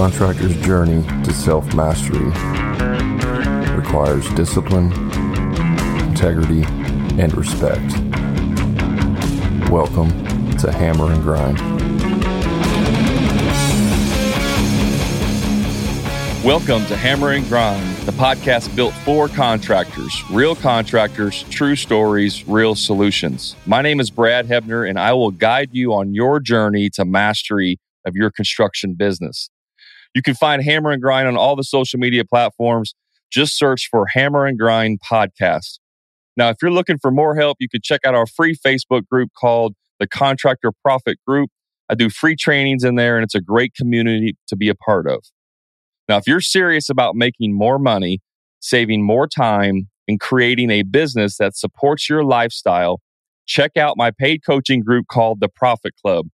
[0.00, 2.24] contractor's journey to self mastery
[3.76, 4.90] requires discipline,
[6.08, 6.62] integrity,
[7.20, 7.92] and respect.
[9.70, 10.08] Welcome
[10.56, 11.58] to Hammer and Grind.
[16.42, 22.74] Welcome to Hammer and Grind, the podcast built for contractors, real contractors, true stories, real
[22.74, 23.54] solutions.
[23.66, 27.78] My name is Brad Hebner, and I will guide you on your journey to mastery
[28.06, 29.50] of your construction business.
[30.14, 32.94] You can find Hammer and Grind on all the social media platforms.
[33.30, 35.78] Just search for Hammer and Grind Podcast.
[36.36, 39.30] Now, if you're looking for more help, you can check out our free Facebook group
[39.38, 41.50] called the Contractor Profit Group.
[41.88, 45.08] I do free trainings in there, and it's a great community to be a part
[45.08, 45.24] of.
[46.08, 48.20] Now, if you're serious about making more money,
[48.60, 53.00] saving more time, and creating a business that supports your lifestyle,
[53.46, 56.26] check out my paid coaching group called the Profit Club.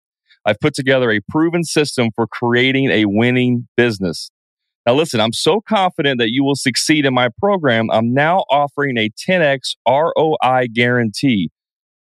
[0.45, 4.29] I've put together a proven system for creating a winning business.
[4.85, 7.89] Now, listen, I'm so confident that you will succeed in my program.
[7.91, 11.49] I'm now offering a 10x ROI guarantee.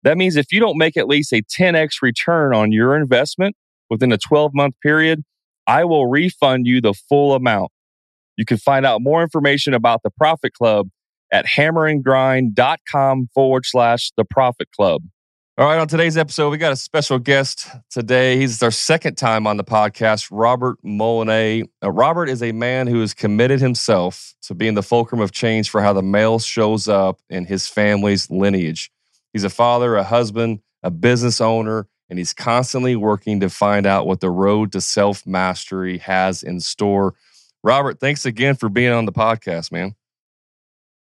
[0.02, 3.54] That means if you don't make at least a 10x return on your investment
[3.88, 5.22] within a 12 month period,
[5.66, 7.70] I will refund you the full amount.
[8.36, 10.88] You can find out more information about the Profit Club
[11.32, 15.02] at hammerandgrind.com forward slash the Profit Club.
[15.56, 18.36] All right, on today's episode, we got a special guest today.
[18.36, 21.68] He's our second time on the podcast, Robert Molinet.
[21.80, 25.30] Now, uh, Robert is a man who has committed himself to being the fulcrum of
[25.30, 28.90] change for how the male shows up in his family's lineage.
[29.32, 34.08] He's a father, a husband, a business owner, and he's constantly working to find out
[34.08, 37.14] what the road to self mastery has in store.
[37.62, 39.94] Robert, thanks again for being on the podcast, man.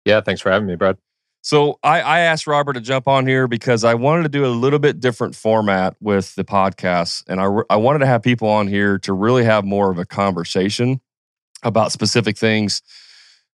[0.04, 0.98] Yeah, thanks for having me, Brad.
[1.42, 4.48] So I, I, asked Robert to jump on here because I wanted to do a
[4.48, 8.68] little bit different format with the podcast, and I I wanted to have people on
[8.68, 11.00] here to really have more of a conversation
[11.62, 12.82] about specific things.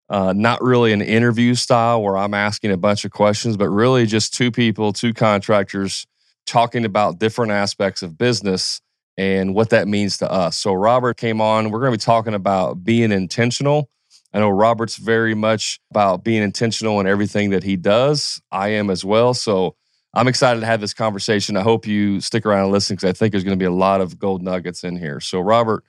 [0.09, 4.07] Uh, not really an interview style where I'm asking a bunch of questions, but really
[4.07, 6.07] just two people, two contractors
[6.47, 8.81] talking about different aspects of business
[9.17, 10.57] and what that means to us.
[10.57, 11.71] So Robert came on.
[11.71, 13.91] We're going to be talking about being intentional
[14.37, 18.39] I know Robert's very much about being intentional in everything that he does.
[18.53, 19.33] I am as well.
[19.33, 19.77] So
[20.13, 21.57] I'm excited to have this conversation.
[21.57, 23.71] I hope you stick around and listen because I think there's going to be a
[23.71, 25.21] lot of gold nuggets in here.
[25.21, 25.85] So, Robert,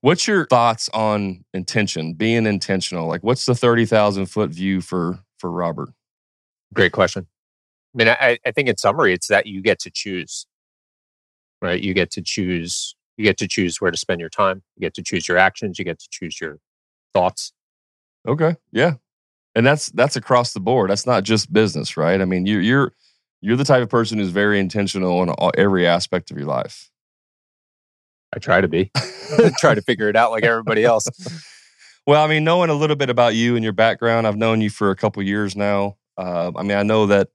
[0.00, 3.06] what's your thoughts on intention, being intentional?
[3.06, 5.90] Like, what's the 30,000 foot view for, for Robert?
[6.72, 7.26] Great question.
[7.94, 10.46] I mean, I, I think in summary, it's that you get to choose,
[11.60, 11.82] right?
[11.82, 14.62] You get to choose, you get to choose where to spend your time.
[14.74, 15.78] You get to choose your actions.
[15.78, 16.60] You get to choose your
[17.12, 17.52] thoughts.
[18.26, 18.56] Okay.
[18.72, 18.94] Yeah.
[19.54, 20.90] And that's that's across the board.
[20.90, 22.20] That's not just business, right?
[22.20, 22.92] I mean, you you're
[23.40, 26.90] you're the type of person who's very intentional in all, every aspect of your life.
[28.34, 28.90] I try to be.
[29.58, 31.06] try to figure it out like everybody else.
[32.06, 34.70] well, I mean, knowing a little bit about you and your background, I've known you
[34.70, 35.96] for a couple years now.
[36.16, 37.28] Uh, I mean, I know that,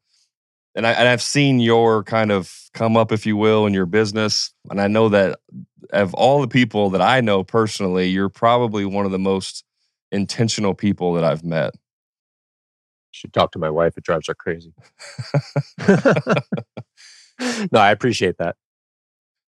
[0.75, 3.85] and, I, and I've seen your kind of come up, if you will, in your
[3.85, 4.53] business.
[4.69, 5.39] And I know that
[5.91, 9.63] of all the people that I know personally, you're probably one of the most
[10.11, 11.73] intentional people that I've met.
[13.11, 13.97] Should talk to my wife.
[13.97, 14.73] It drives her crazy.
[17.71, 18.55] no, I appreciate that.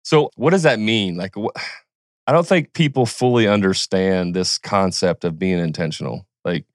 [0.04, 1.16] So, what does that mean?
[1.16, 1.50] Like, wh-
[2.28, 6.28] I don't think people fully understand this concept of being intentional.
[6.46, 6.66] Like,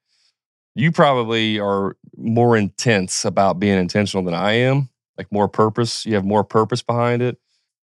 [0.75, 6.05] you probably are more intense about being intentional than I am, like more purpose.
[6.05, 7.39] You have more purpose behind it.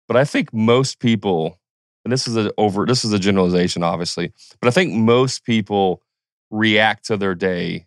[0.09, 1.61] But I think most people
[2.05, 6.03] and this is a over this is a generalization obviously but i think most people
[6.51, 7.87] react to their day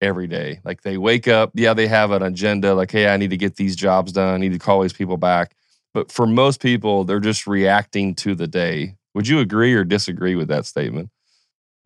[0.00, 0.60] every day.
[0.64, 3.56] Like they wake up yeah they have an agenda like hey i need to get
[3.56, 4.34] these jobs done.
[4.34, 5.54] I need to call these people back.
[5.94, 8.96] But for most people they're just reacting to the day.
[9.14, 11.08] Would you agree or disagree with that statement?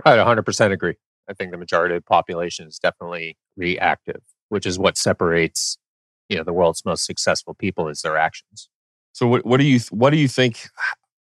[0.04, 0.96] I 100% agree.
[1.28, 5.78] I think the majority of the population is definitely reactive which is what separates
[6.28, 8.68] you know the world's most successful people is their actions.
[9.12, 10.68] So what, what do you what do you think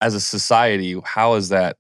[0.01, 1.77] as a society, how is that?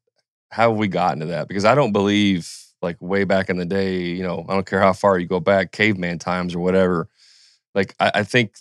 [0.51, 1.47] How have we gotten to that?
[1.47, 2.51] Because I don't believe
[2.81, 5.39] like way back in the day, you know, I don't care how far you go
[5.39, 7.07] back, caveman times or whatever.
[7.75, 8.55] Like I, I think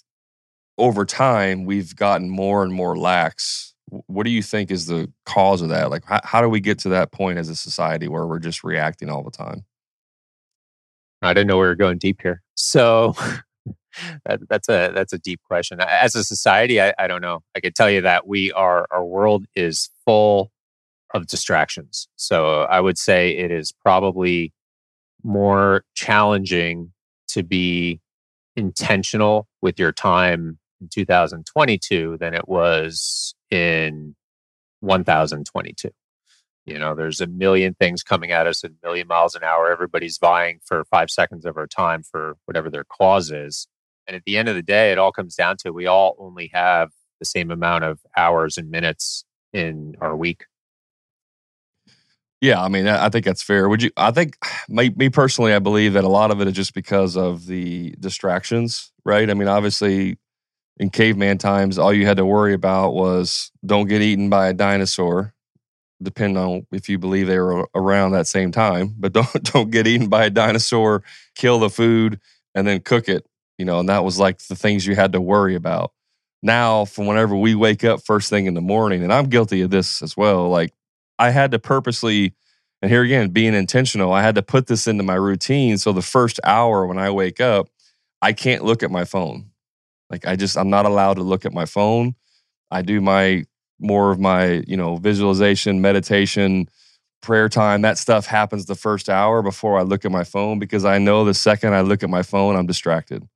[0.77, 3.75] over time we've gotten more and more lax.
[4.07, 5.91] What do you think is the cause of that?
[5.91, 8.65] Like how, how do we get to that point as a society where we're just
[8.65, 9.65] reacting all the time?
[11.23, 12.43] I didn't know we were going deep here.
[12.55, 13.15] So
[14.27, 15.81] that, that's a that's a deep question.
[15.81, 17.41] As a society, I, I don't know.
[17.57, 20.51] I could tell you that we are our world is full
[21.15, 22.09] of distractions.
[22.17, 24.53] So I would say it is probably
[25.23, 26.93] more challenging
[27.29, 28.01] to be
[28.57, 34.15] intentional with your time in 2022 than it was in
[34.81, 35.91] 1022.
[36.67, 39.71] You know, there's a million things coming at us at a million miles an hour.
[39.71, 43.67] Everybody's vying for five seconds of our time for whatever their cause is.
[44.09, 46.51] And at the end of the day, it all comes down to we all only
[46.55, 46.91] have
[47.21, 50.47] the same amount of hours and minutes in our week.
[52.41, 53.69] Yeah, I mean, I think that's fair.
[53.69, 53.91] Would you?
[53.97, 54.37] I think,
[54.69, 57.95] me, me personally, I believe that a lot of it is just because of the
[58.01, 59.29] distractions, right?
[59.29, 60.19] I mean, obviously,
[60.79, 64.55] in caveman times, all you had to worry about was don't get eaten by a
[64.55, 65.35] dinosaur,
[66.01, 68.95] depending on if you believe they were around that same time.
[68.97, 71.03] But don't don't get eaten by a dinosaur,
[71.35, 72.21] kill the food,
[72.55, 73.27] and then cook it.
[73.59, 75.93] You know, and that was like the things you had to worry about.
[76.43, 79.71] Now, from whenever we wake up first thing in the morning, and I'm guilty of
[79.71, 80.49] this as well.
[80.49, 80.73] Like
[81.19, 82.35] I had to purposely,
[82.81, 85.79] and here again, being intentional, I had to put this into my routine.
[85.79, 87.69] So the first hour when I wake up,
[88.23, 89.51] I can't look at my phone.
[90.11, 92.15] Like I just, I'm not allowed to look at my phone.
[92.71, 93.45] I do my
[93.81, 96.69] more of my, you know, visualization, meditation,
[97.21, 97.83] prayer time.
[97.83, 101.25] That stuff happens the first hour before I look at my phone because I know
[101.25, 103.29] the second I look at my phone, I'm distracted.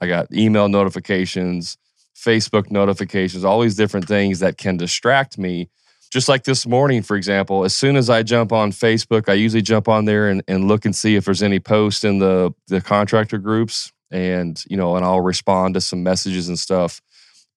[0.00, 1.76] I got email notifications,
[2.16, 5.68] Facebook notifications, all these different things that can distract me.
[6.10, 9.62] Just like this morning, for example, as soon as I jump on Facebook, I usually
[9.62, 12.80] jump on there and, and look and see if there's any posts in the, the
[12.80, 17.02] contractor groups and, you know, and I'll respond to some messages and stuff.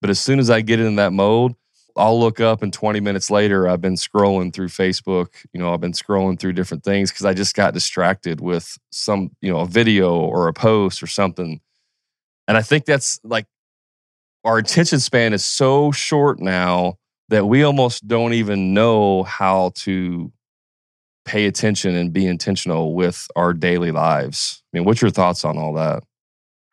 [0.02, 1.54] But as soon as I get in that mode,
[1.96, 5.28] I'll look up and 20 minutes later, I've been scrolling through Facebook.
[5.52, 9.30] You know, I've been scrolling through different things because I just got distracted with some,
[9.40, 11.60] you know, a video or a post or something.
[12.48, 13.46] And I think that's like
[14.44, 16.96] our attention span is so short now
[17.28, 20.32] that we almost don't even know how to
[21.24, 24.62] pay attention and be intentional with our daily lives.
[24.72, 26.02] I mean, what's your thoughts on all that?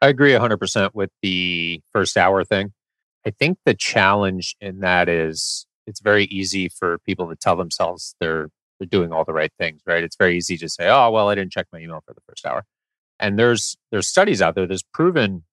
[0.02, 2.74] I agree 100% with the first hour thing.
[3.26, 8.16] I think the challenge in that is it's very easy for people to tell themselves
[8.20, 8.50] they're
[8.80, 10.04] they're doing all the right things, right?
[10.04, 12.46] It's very easy to say, "Oh, well, I didn't check my email for the first
[12.46, 12.64] hour."
[13.20, 15.44] And there's there's studies out there, there's proven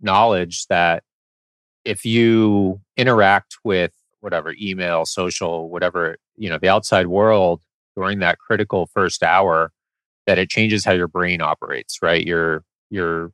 [0.00, 1.02] knowledge that
[1.84, 7.62] if you interact with whatever email, social, whatever, you know, the outside world
[7.96, 9.72] during that critical first hour,
[10.26, 12.24] that it changes how your brain operates, right?
[12.26, 13.32] You're you're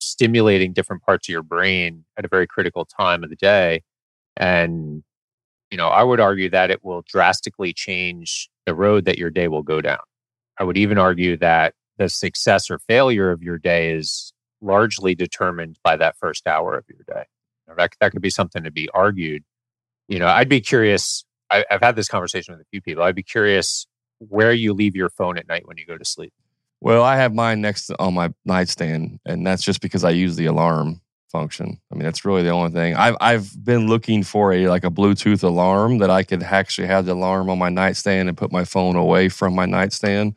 [0.00, 3.82] stimulating different parts of your brain at a very critical time of the day.
[4.36, 5.02] And,
[5.70, 9.48] you know, I would argue that it will drastically change the road that your day
[9.48, 9.98] will go down.
[10.58, 15.78] I would even argue that the success or failure of your day is largely determined
[15.82, 17.24] by that first hour of your day.
[17.76, 19.44] That, that could be something to be argued.
[20.08, 21.24] You know, I'd be curious.
[21.50, 23.02] I, I've had this conversation with a few people.
[23.02, 23.86] I'd be curious
[24.18, 26.32] where you leave your phone at night when you go to sleep.
[26.80, 30.46] Well, I have mine next on my nightstand, and that's just because I use the
[30.46, 31.00] alarm
[31.30, 31.80] function.
[31.90, 32.94] I mean, that's really the only thing.
[32.94, 37.06] I've I've been looking for a like a Bluetooth alarm that I could actually have
[37.06, 40.34] the alarm on my nightstand and put my phone away from my nightstand.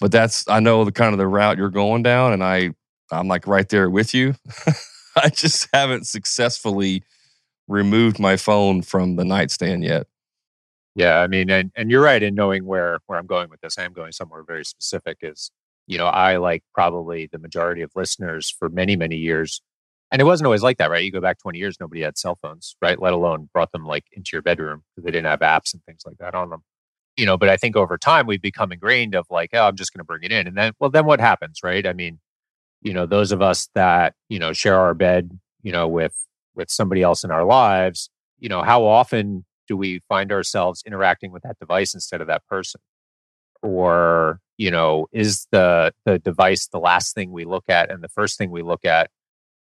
[0.00, 2.70] But that's I know the kind of the route you're going down, and I
[3.12, 4.34] I'm like right there with you.
[5.16, 7.02] I just haven't successfully
[7.68, 10.06] removed my phone from the nightstand yet.
[10.94, 13.78] Yeah, I mean, and, and you're right in knowing where where I'm going with this.
[13.78, 15.18] I am going somewhere very specific.
[15.22, 15.50] Is
[15.86, 19.60] you know, I like probably the majority of listeners for many, many years.
[20.12, 21.02] And it wasn't always like that, right?
[21.04, 23.00] You go back 20 years, nobody had cell phones, right?
[23.00, 26.02] Let alone brought them like into your bedroom because they didn't have apps and things
[26.06, 26.62] like that on them.
[27.16, 29.92] You know, but I think over time we've become ingrained of like, oh, I'm just
[29.92, 30.46] going to bring it in.
[30.46, 31.84] And then, well, then what happens, right?
[31.86, 32.20] I mean,
[32.82, 36.14] you know, those of us that, you know, share our bed, you know, with,
[36.54, 41.30] with somebody else in our lives, you know, how often do we find ourselves interacting
[41.30, 42.80] with that device instead of that person?
[43.62, 48.10] Or, you know is the the device the last thing we look at and the
[48.10, 49.10] first thing we look at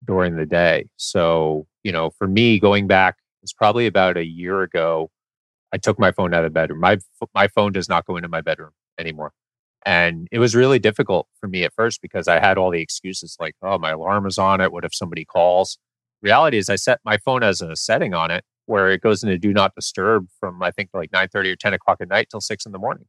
[0.07, 0.87] during the day?
[0.97, 5.11] So you know for me going back it's probably about a year ago
[5.73, 6.81] i took my phone out of the bedroom.
[6.81, 6.99] My
[7.35, 9.33] my phone does not go into my bedroom anymore
[9.87, 13.37] and it was really difficult for me at first because i had all the excuses
[13.41, 15.79] like oh my alarm is on it what if somebody calls
[16.21, 19.39] reality is i set my phone as a setting on it where it goes into
[19.39, 22.43] do not disturb from i think like 9 30 or 10 o'clock at night till
[22.43, 23.07] 6 in the morning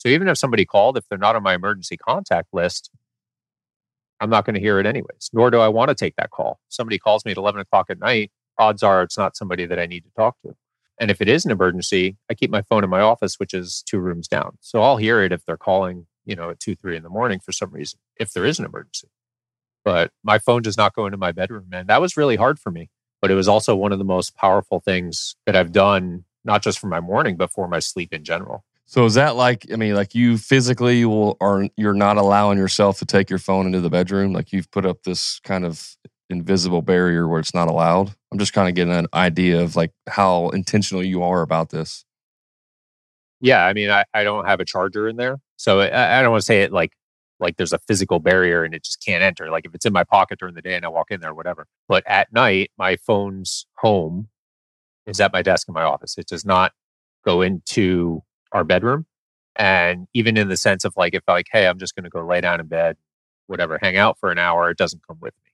[0.00, 2.90] so even if somebody called, if they're not on my emergency contact list,
[4.18, 6.58] I'm not going to hear it anyways, nor do I want to take that call.
[6.68, 9.86] somebody calls me at 11 o'clock at night, odds are it's not somebody that I
[9.86, 10.54] need to talk to.
[10.98, 13.82] And if it is an emergency, I keep my phone in my office, which is
[13.86, 14.56] two rooms down.
[14.60, 17.40] So I'll hear it if they're calling, you know, at two, three in the morning
[17.40, 19.08] for some reason, if there is an emergency.
[19.84, 21.66] But my phone does not go into my bedroom.
[21.72, 22.88] And that was really hard for me.
[23.20, 26.78] But it was also one of the most powerful things that I've done, not just
[26.78, 28.64] for my morning, but for my sleep in general.
[28.86, 32.98] So is that like I mean, like you physically will are you're not allowing yourself
[33.00, 34.32] to take your phone into the bedroom?
[34.32, 35.96] Like you've put up this kind of
[36.30, 38.14] invisible barrier where it's not allowed?
[38.32, 42.04] I'm just kind of getting an idea of like how intentional you are about this.
[43.40, 46.30] Yeah, I mean, I, I don't have a charger in there, so I, I don't
[46.30, 46.92] want to say it like
[47.38, 49.50] like there's a physical barrier and it just can't enter.
[49.50, 51.66] Like if it's in my pocket during the day and I walk in there, whatever.
[51.86, 54.28] But at night, my phone's home
[55.06, 56.16] is at my desk in my office.
[56.16, 56.72] It does not
[57.26, 59.04] go into our bedroom.
[59.56, 62.24] And even in the sense of like, if like, hey, I'm just going to go
[62.24, 62.96] lay down in bed,
[63.46, 65.50] whatever, hang out for an hour, it doesn't come with me.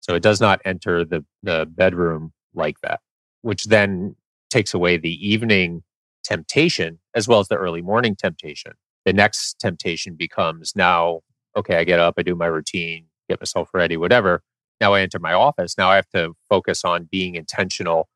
[0.00, 3.00] So it does not enter the, the bedroom like that,
[3.42, 4.16] which then
[4.50, 5.82] takes away the evening
[6.22, 8.72] temptation as well as the early morning temptation.
[9.04, 11.20] The next temptation becomes now,
[11.56, 14.42] okay, I get up, I do my routine, get myself ready, whatever.
[14.80, 15.76] Now I enter my office.
[15.76, 18.08] Now I have to focus on being intentional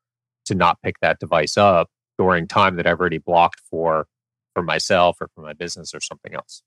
[0.45, 4.07] to not pick that device up during time that I've already blocked for
[4.53, 6.63] for myself or for my business or something else.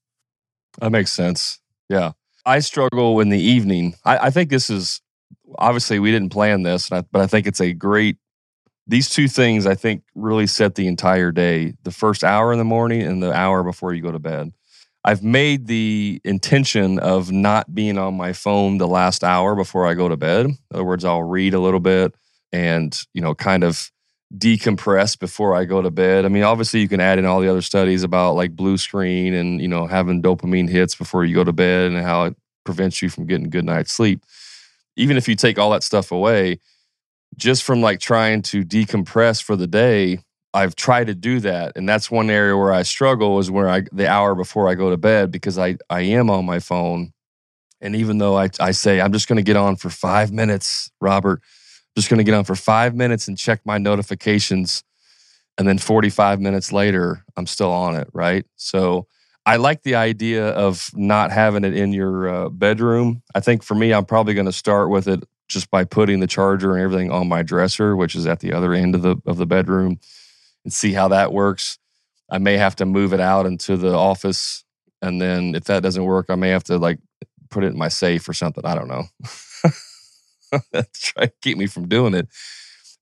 [0.79, 1.59] That makes sense.
[1.89, 2.11] Yeah.
[2.45, 3.95] I struggle in the evening.
[4.05, 5.01] I, I think this is
[5.57, 8.17] obviously we didn't plan this, but I think it's a great.
[8.89, 12.65] These two things I think really set the entire day: the first hour in the
[12.65, 14.51] morning and the hour before you go to bed.
[15.05, 19.93] I've made the intention of not being on my phone the last hour before I
[19.93, 20.47] go to bed.
[20.47, 22.15] In other words, I'll read a little bit
[22.51, 23.91] and you know kind of
[24.35, 26.25] decompress before I go to bed.
[26.25, 29.33] I mean, obviously you can add in all the other studies about like blue screen
[29.33, 33.01] and, you know, having dopamine hits before you go to bed and how it prevents
[33.01, 34.23] you from getting good night's sleep.
[34.95, 36.59] Even if you take all that stuff away,
[37.35, 40.19] just from like trying to decompress for the day,
[40.53, 41.73] I've tried to do that.
[41.75, 44.89] And that's one area where I struggle is where I the hour before I go
[44.89, 47.13] to bed because I I am on my phone.
[47.81, 50.91] And even though I I say I'm just going to get on for 5 minutes,
[50.99, 51.41] Robert,
[51.95, 54.83] just going to get on for five minutes and check my notifications.
[55.57, 58.07] And then 45 minutes later, I'm still on it.
[58.13, 58.45] Right.
[58.55, 59.07] So
[59.45, 63.23] I like the idea of not having it in your uh, bedroom.
[63.35, 66.27] I think for me, I'm probably going to start with it just by putting the
[66.27, 69.37] charger and everything on my dresser, which is at the other end of the of
[69.37, 69.99] the bedroom,
[70.63, 71.77] and see how that works.
[72.31, 74.63] I may have to move it out into the office,
[75.01, 76.99] and then if that doesn't work, I may have to like
[77.49, 78.65] put it in my safe or something.
[78.65, 79.03] I don't know.
[80.93, 82.29] try to keep me from doing it.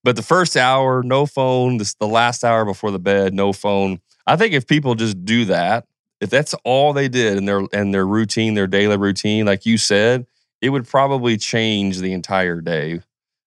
[0.03, 1.77] But the first hour, no phone.
[1.77, 3.99] This the last hour before the bed, no phone.
[4.25, 5.85] I think if people just do that,
[6.21, 9.77] if that's all they did in their and their routine, their daily routine, like you
[9.77, 10.25] said,
[10.61, 13.01] it would probably change the entire day.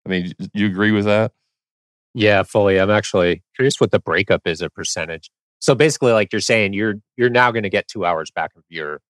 [0.06, 1.32] I mean, do you agree with that?
[2.14, 2.78] Yeah, fully.
[2.78, 5.30] I'm actually curious what the breakup is a percentage.
[5.60, 8.64] So basically, like you're saying, you're you're now going to get two hours back of
[8.68, 9.00] your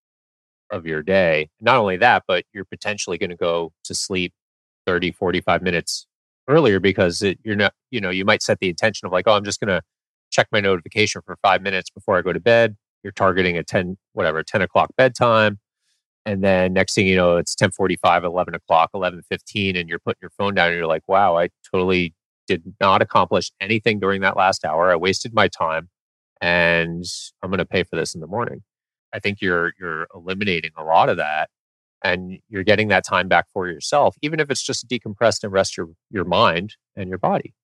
[0.71, 1.49] of your day.
[1.61, 4.33] Not only that, but you're potentially going to go to sleep
[4.87, 6.07] 30, 45 minutes
[6.49, 9.33] earlier because it, you're not, you know, you might set the intention of like, oh,
[9.33, 9.83] I'm just going to
[10.31, 12.77] check my notification for five minutes before I go to bed.
[13.03, 15.59] You're targeting a 10, whatever, 10 o'clock bedtime.
[16.27, 20.31] And then next thing you know, it's 1045, 11 o'clock, 1115, and you're putting your
[20.31, 22.15] phone down and you're like, wow, I totally
[22.47, 24.91] did not accomplish anything during that last hour.
[24.91, 25.89] I wasted my time
[26.41, 27.05] and
[27.43, 28.63] I'm going to pay for this in the morning.
[29.13, 31.51] I think you're you're eliminating a lot of that
[32.03, 35.77] and you're getting that time back for yourself, even if it's just decompressed and rest
[35.77, 37.55] your, your mind and your body.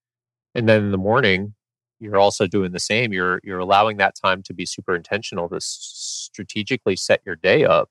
[0.54, 1.54] And then in the morning,
[1.98, 3.12] you're also doing the same.
[3.12, 7.88] You're you're allowing that time to be super intentional to strategically set your day up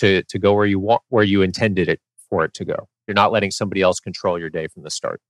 [0.00, 2.88] to to go where you want where you intended it for it to go.
[3.06, 5.20] You're not letting somebody else control your day from the start.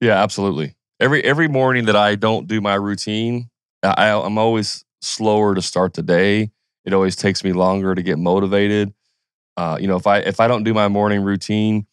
[0.00, 0.76] Yeah, absolutely.
[1.00, 3.50] Every every morning that I don't do my routine,
[3.82, 6.50] I, I'm always slower to start the day.
[6.84, 8.94] It always takes me longer to get motivated.
[9.56, 11.86] Uh, you know, if I if I don't do my morning routine,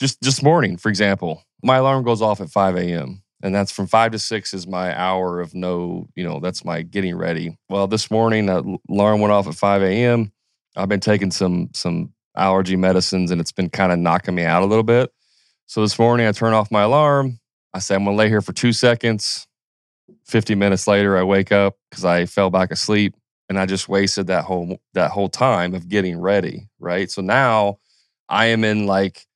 [0.00, 3.22] just just morning, for example, my alarm goes off at 5 a.m.
[3.42, 6.80] And that's from five to six is my hour of no, you know, that's my
[6.80, 7.58] getting ready.
[7.68, 10.32] Well, this morning alarm went off at 5 a.m.
[10.76, 14.62] I've been taking some some allergy medicines and it's been kind of knocking me out
[14.62, 15.10] a little bit.
[15.66, 17.38] So this morning I turn off my alarm.
[17.72, 19.46] I say I'm gonna lay here for two seconds.
[20.26, 23.14] 50 minutes later, I wake up because I fell back asleep
[23.48, 27.10] and I just wasted that whole that whole time of getting ready, right?
[27.10, 27.78] So now
[28.28, 29.26] I am in like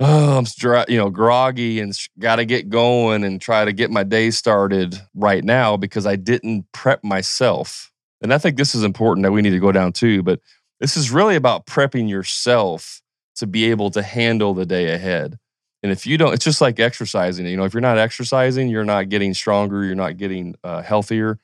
[0.00, 4.04] oh, I'm you know groggy and got to get going and try to get my
[4.04, 7.89] day started right now because I didn't prep myself.
[8.22, 10.40] And I think this is important that we need to go down too, but
[10.78, 13.02] this is really about prepping yourself
[13.36, 15.38] to be able to handle the day ahead.
[15.82, 17.46] And if you don't, it's just like exercising.
[17.46, 21.38] You know, if you're not exercising, you're not getting stronger, you're not getting uh, healthier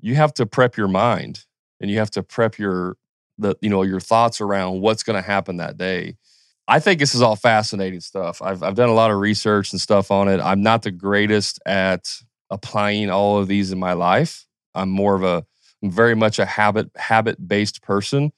[0.00, 1.44] you have to prep your mind
[1.80, 2.96] and you have to prep your
[3.38, 6.16] the you know your thoughts around what's going to happen that day.
[6.68, 8.42] I think this is all fascinating stuff.
[8.42, 10.40] I've I've done a lot of research and stuff on it.
[10.40, 12.10] I'm not the greatest at
[12.50, 14.46] applying all of these in my life.
[14.74, 15.44] I'm more of a
[15.82, 18.32] I'm very much a habit habit based person.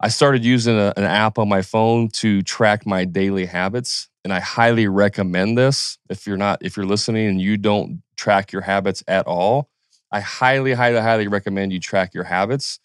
[0.00, 4.32] I started using a, an app on my phone to track my daily habits, and
[4.32, 5.98] I highly recommend this.
[6.10, 9.68] If you're not if you're listening and you don't track your habits at all,
[10.10, 12.78] I highly, highly, highly recommend you track your habits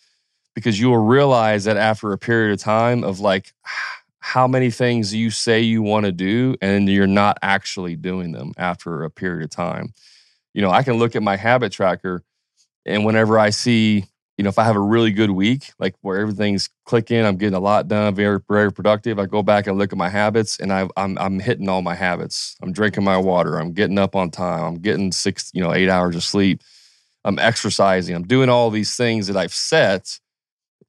[0.56, 3.54] because you will realize that after a period of time of like
[4.20, 8.52] how many things you say you want to do and you're not actually doing them
[8.58, 9.94] after a period of time.
[10.54, 12.24] You know, I can look at my habit tracker
[12.88, 14.06] and whenever I see,
[14.38, 17.56] you know, if I have a really good week, like where everything's clicking, I'm getting
[17.56, 19.20] a lot done, very, very productive.
[19.20, 21.96] I go back and look at my habits and I, I'm, I'm hitting all my
[21.96, 22.56] habits.
[22.62, 23.58] I'm drinking my water.
[23.58, 24.64] I'm getting up on time.
[24.64, 26.62] I'm getting six, you know, eight hours of sleep.
[27.26, 28.16] I'm exercising.
[28.16, 30.20] I'm doing all these things that I've set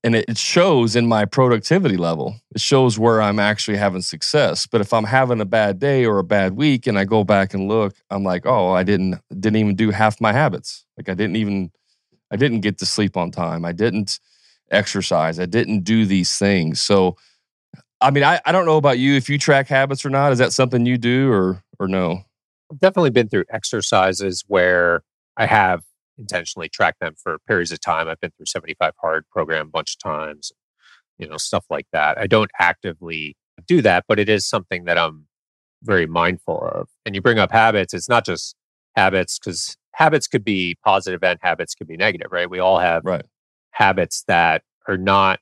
[0.04, 2.36] and it shows in my productivity level.
[2.54, 4.66] It shows where I'm actually having success.
[4.66, 7.52] But if I'm having a bad day or a bad week and I go back
[7.52, 10.84] and look, I'm like, oh, I didn't didn't even do half my habits.
[10.96, 11.72] Like I didn't even
[12.30, 13.64] I didn't get to sleep on time.
[13.64, 14.20] I didn't
[14.70, 15.38] exercise.
[15.38, 16.80] I didn't do these things.
[16.80, 17.16] So
[18.00, 20.30] I mean, I, I don't know about you if you track habits or not.
[20.32, 22.22] Is that something you do or or no?
[22.70, 25.02] I've definitely been through exercises where
[25.36, 25.82] I have
[26.18, 28.08] intentionally tracked them for periods of time.
[28.08, 30.52] I've been through 75 hard program a bunch of times,
[31.18, 32.18] you know, stuff like that.
[32.18, 35.26] I don't actively do that, but it is something that I'm
[35.82, 36.88] very mindful of.
[37.06, 38.54] And you bring up habits, it's not just
[38.96, 42.48] habits because habits could be positive and habits could be negative, right?
[42.48, 43.24] We all have right.
[43.72, 45.40] habits that are not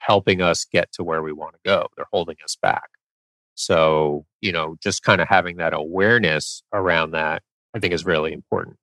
[0.00, 1.86] helping us get to where we want to go.
[1.96, 2.90] They're holding us back.
[3.54, 7.42] So, you know, just kind of having that awareness around that,
[7.74, 8.76] I think is really important.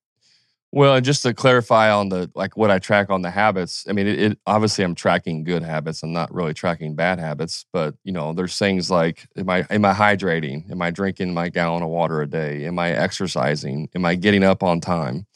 [0.74, 3.92] Well, and just to clarify on the like what I track on the habits, I
[3.92, 6.02] mean, it, it, obviously I'm tracking good habits.
[6.02, 9.84] I'm not really tracking bad habits, but you know, there's things like am I am
[9.84, 10.70] I hydrating?
[10.70, 12.64] Am I drinking my gallon of water a day?
[12.64, 13.90] Am I exercising?
[13.94, 15.26] Am I getting up on time?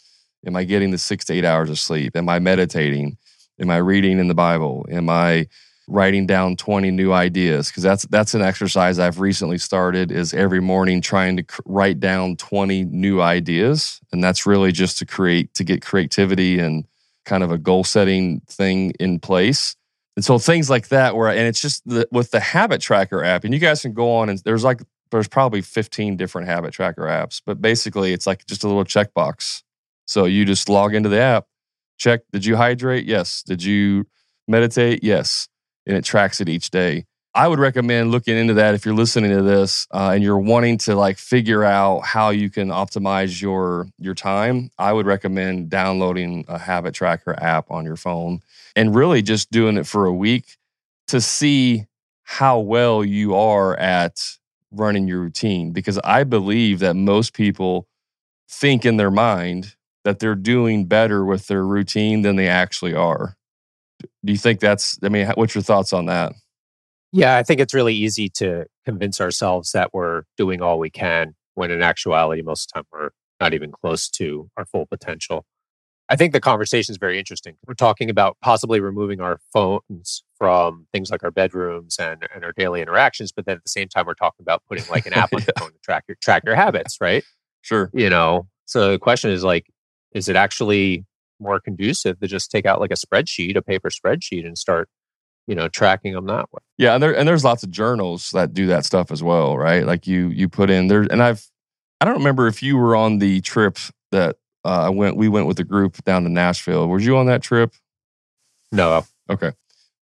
[0.46, 2.16] Am I getting the six to eight hours of sleep?
[2.16, 3.18] Am I meditating?
[3.60, 4.86] Am I reading in the Bible?
[4.90, 5.48] Am I
[5.88, 10.60] writing down 20 new ideas because that's that's an exercise I've recently started is every
[10.60, 15.54] morning trying to cr- write down 20 new ideas and that's really just to create
[15.54, 16.86] to get creativity and
[17.24, 19.76] kind of a goal setting thing in place.
[20.16, 23.44] And so things like that where and it's just the, with the habit tracker app
[23.44, 27.02] and you guys can go on and there's like there's probably 15 different habit tracker
[27.02, 29.62] apps but basically it's like just a little checkbox.
[30.06, 31.46] So you just log into the app,
[31.96, 33.04] check did you hydrate?
[33.04, 33.44] Yes.
[33.44, 34.06] Did you
[34.48, 35.04] meditate?
[35.04, 35.46] Yes
[35.86, 37.04] and it tracks it each day.
[37.34, 40.78] I would recommend looking into that if you're listening to this uh, and you're wanting
[40.78, 44.70] to like figure out how you can optimize your your time.
[44.78, 48.40] I would recommend downloading a habit tracker app on your phone
[48.74, 50.56] and really just doing it for a week
[51.08, 51.84] to see
[52.22, 54.18] how well you are at
[54.72, 57.86] running your routine because I believe that most people
[58.48, 63.36] think in their mind that they're doing better with their routine than they actually are.
[64.26, 66.32] Do you think that's, I mean, what's your thoughts on that?
[67.12, 71.34] Yeah, I think it's really easy to convince ourselves that we're doing all we can
[71.54, 73.10] when in actuality, most of the time we're
[73.40, 75.46] not even close to our full potential.
[76.08, 77.54] I think the conversation is very interesting.
[77.66, 82.52] We're talking about possibly removing our phones from things like our bedrooms and, and our
[82.52, 85.32] daily interactions, but then at the same time, we're talking about putting like an app
[85.32, 87.24] on your phone to track your track your habits, right?
[87.62, 87.90] Sure.
[87.92, 89.66] You know, so the question is like,
[90.12, 91.04] is it actually
[91.40, 94.88] more conducive to just take out like a spreadsheet, a paper spreadsheet, and start,
[95.46, 96.60] you know, tracking them that way.
[96.78, 99.84] Yeah, and there and there's lots of journals that do that stuff as well, right?
[99.84, 101.46] Like you you put in there, and I've
[102.00, 103.78] I don't remember if you were on the trip
[104.12, 105.16] that uh, I went.
[105.16, 106.88] We went with a group down to Nashville.
[106.88, 107.72] Were you on that trip?
[108.72, 109.04] No.
[109.30, 109.52] Okay.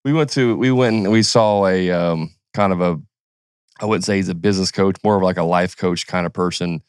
[0.04, 3.00] We went to we went and we saw a um, kind of a
[3.80, 6.32] I wouldn't say he's a business coach, more of like a life coach kind of
[6.32, 6.82] person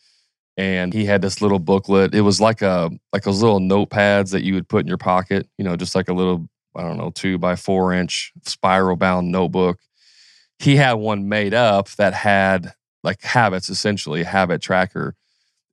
[0.58, 2.16] and he had this little booklet.
[2.16, 5.48] It was like a like those little notepads that you would put in your pocket,
[5.58, 9.32] you know, just like a little I don't know two by four inch spiral bound
[9.32, 9.80] notebook.
[10.60, 15.16] He had one made up that had like habits, essentially habit tracker,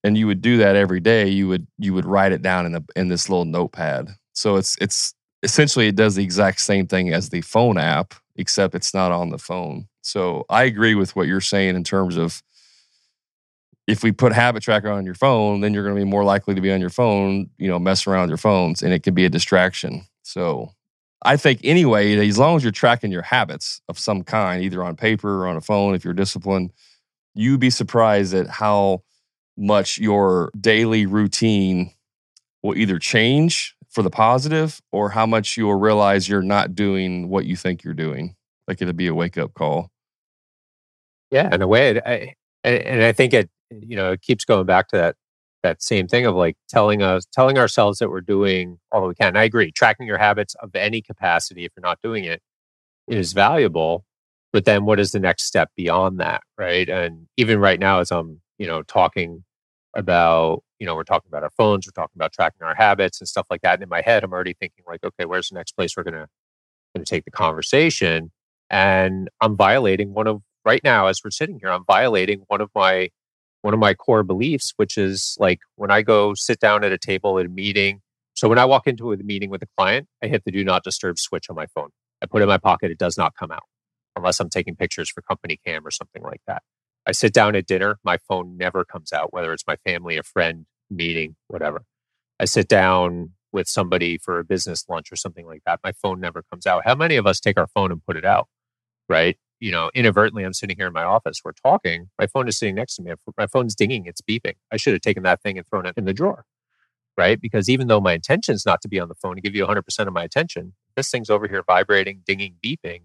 [0.05, 1.29] and you would do that every day.
[1.29, 4.09] You would you would write it down in the in this little notepad.
[4.33, 8.75] So it's it's essentially it does the exact same thing as the phone app, except
[8.75, 9.87] it's not on the phone.
[10.03, 12.42] So I agree with what you're saying in terms of
[13.87, 16.55] if we put habit tracker on your phone, then you're going to be more likely
[16.55, 19.14] to be on your phone, you know, mess around with your phones and it can
[19.14, 20.07] be a distraction.
[20.23, 20.71] So
[21.23, 24.97] I think anyway, as long as you're tracking your habits of some kind, either on
[24.97, 26.73] paper or on a phone, if you're disciplined,
[27.35, 29.03] you'd be surprised at how
[29.57, 31.92] much your daily routine
[32.62, 37.45] will either change for the positive or how much you'll realize you're not doing what
[37.45, 38.35] you think you're doing.
[38.66, 39.90] Like it'll be a wake up call.
[41.31, 44.88] Yeah, in a way, I, and I think it you know, it keeps going back
[44.88, 45.16] to that
[45.62, 49.14] that same thing of like telling us telling ourselves that we're doing all that we
[49.14, 49.37] can.
[49.37, 49.70] I agree.
[49.72, 52.42] Tracking your habits of any capacity, if you're not doing it,
[53.08, 54.04] is valuable.
[54.52, 56.42] But then what is the next step beyond that?
[56.58, 56.88] Right.
[56.88, 59.44] And even right now, as I'm, you know, talking
[59.96, 63.28] about, you know, we're talking about our phones, we're talking about tracking our habits and
[63.28, 63.74] stuff like that.
[63.74, 66.28] And in my head, I'm already thinking like, okay, where's the next place we're gonna
[66.94, 68.30] gonna take the conversation?
[68.68, 72.70] And I'm violating one of right now as we're sitting here, I'm violating one of
[72.74, 73.11] my
[73.62, 76.98] one of my core beliefs, which is like when I go sit down at a
[76.98, 78.01] table at a meeting.
[78.35, 80.85] So when I walk into a meeting with a client, I hit the do not
[80.85, 81.88] disturb switch on my phone.
[82.22, 83.64] I put it in my pocket, it does not come out
[84.16, 86.62] unless I'm taking pictures for CompanyCam or something like that.
[87.07, 90.22] I sit down at dinner, my phone never comes out, whether it's my family, a
[90.22, 91.83] friend, meeting, whatever.
[92.38, 96.20] I sit down with somebody for a business lunch or something like that, my phone
[96.20, 96.83] never comes out.
[96.85, 98.48] How many of us take our phone and put it out?
[99.09, 99.37] Right?
[99.62, 102.75] You know, inadvertently, I'm sitting here in my office, we're talking, my phone is sitting
[102.75, 104.55] next to me, my phone's dinging, it's beeping.
[104.72, 106.44] I should have taken that thing and thrown it in the drawer.
[107.16, 107.40] Right?
[107.40, 109.64] Because even though my intention is not to be on the phone, to give you
[109.64, 113.03] 100% of my attention, this thing's over here vibrating, dinging, beeping.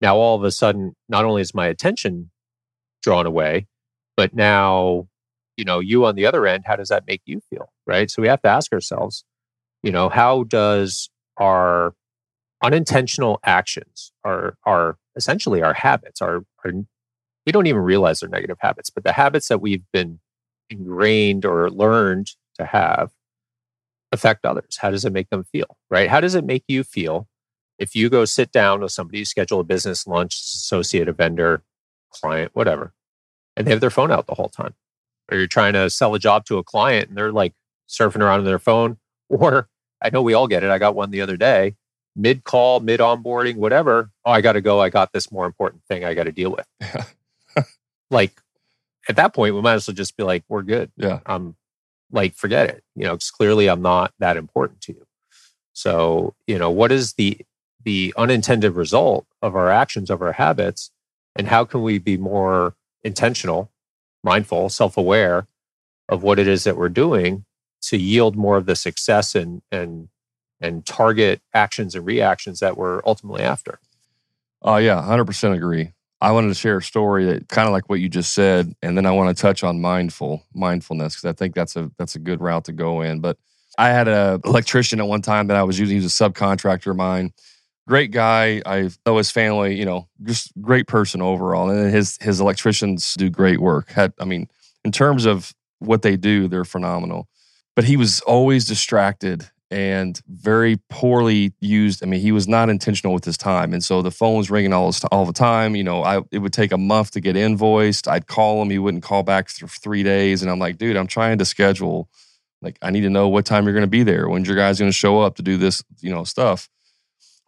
[0.00, 2.30] Now, all of a sudden, not only is my attention
[3.02, 3.68] drawn away,
[4.16, 5.06] but now,
[5.56, 7.72] you know, you on the other end, how does that make you feel?
[7.86, 8.10] Right.
[8.10, 9.22] So we have to ask ourselves,
[9.84, 11.94] you know, how does our
[12.66, 16.72] unintentional actions, are our essentially our habits, our, our,
[17.46, 20.18] we don't even realize they're negative habits, but the habits that we've been
[20.68, 23.12] ingrained or learned to have
[24.10, 24.78] affect others?
[24.80, 25.76] How does it make them feel?
[25.88, 26.10] Right?
[26.10, 27.28] How does it make you feel
[27.78, 31.62] if you go sit down with somebody, schedule a business lunch, associate, a vendor,
[32.10, 32.94] client, whatever,
[33.56, 34.74] and they have their phone out the whole time?
[35.30, 37.54] Or you're trying to sell a job to a client and they're like
[37.88, 38.96] surfing around on their phone.
[39.28, 39.68] Or
[40.00, 40.70] I know we all get it.
[40.70, 41.74] I got one the other day,
[42.16, 44.10] mid call, mid onboarding, whatever.
[44.24, 44.80] Oh, I got to go.
[44.80, 47.14] I got this more important thing I got to deal with.
[48.10, 48.40] like
[49.08, 50.90] at that point, we might as well just be like, we're good.
[50.96, 51.20] Yeah.
[51.26, 51.56] Um,
[52.10, 55.06] like forget it you know because clearly i'm not that important to you
[55.72, 57.38] so you know what is the
[57.84, 60.90] the unintended result of our actions of our habits
[61.36, 63.70] and how can we be more intentional
[64.22, 65.46] mindful self-aware
[66.08, 67.44] of what it is that we're doing
[67.82, 70.08] to yield more of the success and and
[70.60, 73.78] and target actions and reactions that we're ultimately after
[74.62, 78.00] oh yeah 100% agree I wanted to share a story that kind of like what
[78.00, 81.54] you just said, and then I want to touch on mindful mindfulness because I think
[81.54, 83.20] that's a that's a good route to go in.
[83.20, 83.36] But
[83.78, 85.98] I had an electrician at one time that I was using.
[85.98, 87.32] He was a subcontractor of mine.
[87.86, 88.62] Great guy.
[88.64, 89.76] I know his family.
[89.76, 91.68] You know, just great person overall.
[91.68, 93.90] And his his electricians do great work.
[93.90, 94.48] Had I mean,
[94.84, 97.28] in terms of what they do, they're phenomenal.
[97.74, 102.02] But he was always distracted and very poorly used.
[102.02, 104.72] I mean, he was not intentional with his time, and so the phone was ringing
[104.72, 105.74] all all the time.
[105.74, 108.08] You know, I it would take a month to get invoiced.
[108.08, 111.06] I'd call him, he wouldn't call back for three days, and I'm like, dude, I'm
[111.06, 112.08] trying to schedule.
[112.62, 114.28] Like, I need to know what time you're going to be there.
[114.28, 115.82] When's your guys going to show up to do this?
[116.00, 116.68] You know, stuff.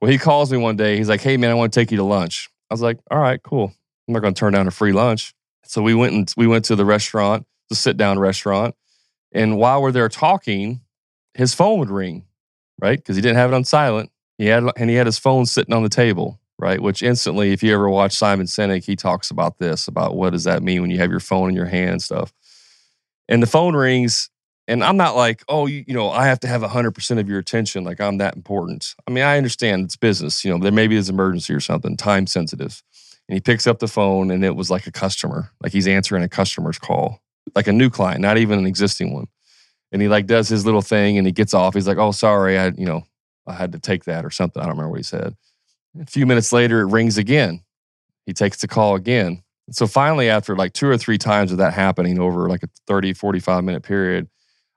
[0.01, 0.97] Well, he calls me one day.
[0.97, 2.49] He's like, hey man, I want to take you to lunch.
[2.71, 3.73] I was like, all right, cool.
[4.07, 5.35] I'm not going to turn down a free lunch.
[5.65, 8.75] So we went and we went to the restaurant, the sit down restaurant,
[9.33, 10.81] and while we're there talking
[11.35, 12.25] his phone would ring,
[12.81, 12.99] right?
[12.99, 14.11] Because he didn't have it on silent.
[14.39, 16.81] He had and he had his phone sitting on the table, right?
[16.81, 20.45] Which instantly, if you ever watch Simon Sinek, he talks about this about what does
[20.45, 22.33] that mean when you have your phone in your hand and stuff.
[23.29, 24.31] And the phone rings,
[24.69, 27.39] and I'm not like, oh, you, you know, I have to have 100% of your
[27.39, 27.85] attention.
[27.85, 28.95] Like I'm that important.
[29.07, 30.45] I mean, I understand it's business.
[30.45, 32.83] You know, there maybe is emergency or something, time sensitive.
[33.29, 36.23] And he picks up the phone, and it was like a customer, like he's answering
[36.23, 37.21] a customer's call,
[37.55, 39.27] like a new client, not even an existing one
[39.93, 41.75] and he like does his little thing and he gets off.
[41.75, 43.03] He's like, "Oh, sorry, I you know
[43.47, 44.61] I had to take that or something.
[44.61, 45.37] I don't remember what he said."
[46.01, 47.63] A few minutes later, it rings again.
[48.27, 49.43] He takes the call again.
[49.71, 53.13] So finally, after like two or three times of that happening over like a 30,
[53.15, 54.29] 45 minute period,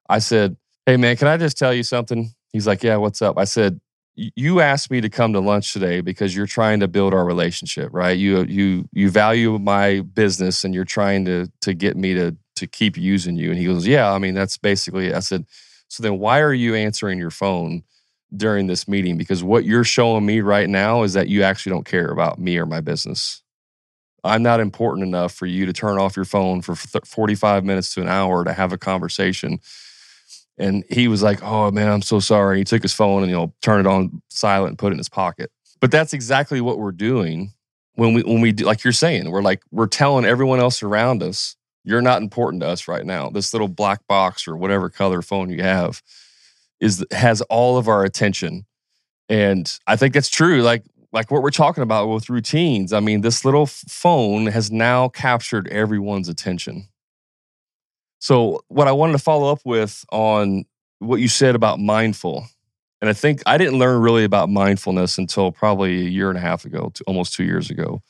[0.09, 2.31] I said, Hey man, can I just tell you something?
[2.51, 3.37] He's like, Yeah, what's up?
[3.37, 3.79] I said,
[4.15, 7.89] you asked me to come to lunch today because you're trying to build our relationship,
[7.93, 8.17] right?
[8.17, 12.67] You you you value my business and you're trying to to get me to to
[12.67, 13.49] keep using you.
[13.49, 15.13] And he goes, Yeah, I mean, that's basically.
[15.13, 15.45] I said,
[15.87, 17.83] So then why are you answering your phone
[18.35, 19.17] during this meeting?
[19.17, 22.57] Because what you're showing me right now is that you actually don't care about me
[22.57, 23.41] or my business.
[24.23, 28.01] I'm not important enough for you to turn off your phone for 45 minutes to
[28.01, 29.59] an hour to have a conversation.
[30.57, 32.59] And he was like, Oh man, I'm so sorry.
[32.59, 34.97] He took his phone and, you know, turned it on silent and put it in
[34.99, 35.51] his pocket.
[35.79, 37.53] But that's exactly what we're doing
[37.95, 41.23] when we, when we do, like you're saying, we're like, we're telling everyone else around
[41.23, 43.29] us you're not important to us right now.
[43.29, 46.01] This little black box or whatever color phone you have
[46.79, 48.65] is has all of our attention.
[49.29, 50.61] And I think that's true.
[50.61, 52.93] Like like what we're talking about with routines.
[52.93, 56.87] I mean, this little phone has now captured everyone's attention.
[58.19, 60.65] So, what I wanted to follow up with on
[60.99, 62.47] what you said about mindful,
[63.01, 66.41] and I think I didn't learn really about mindfulness until probably a year and a
[66.41, 68.01] half ago, almost two years ago.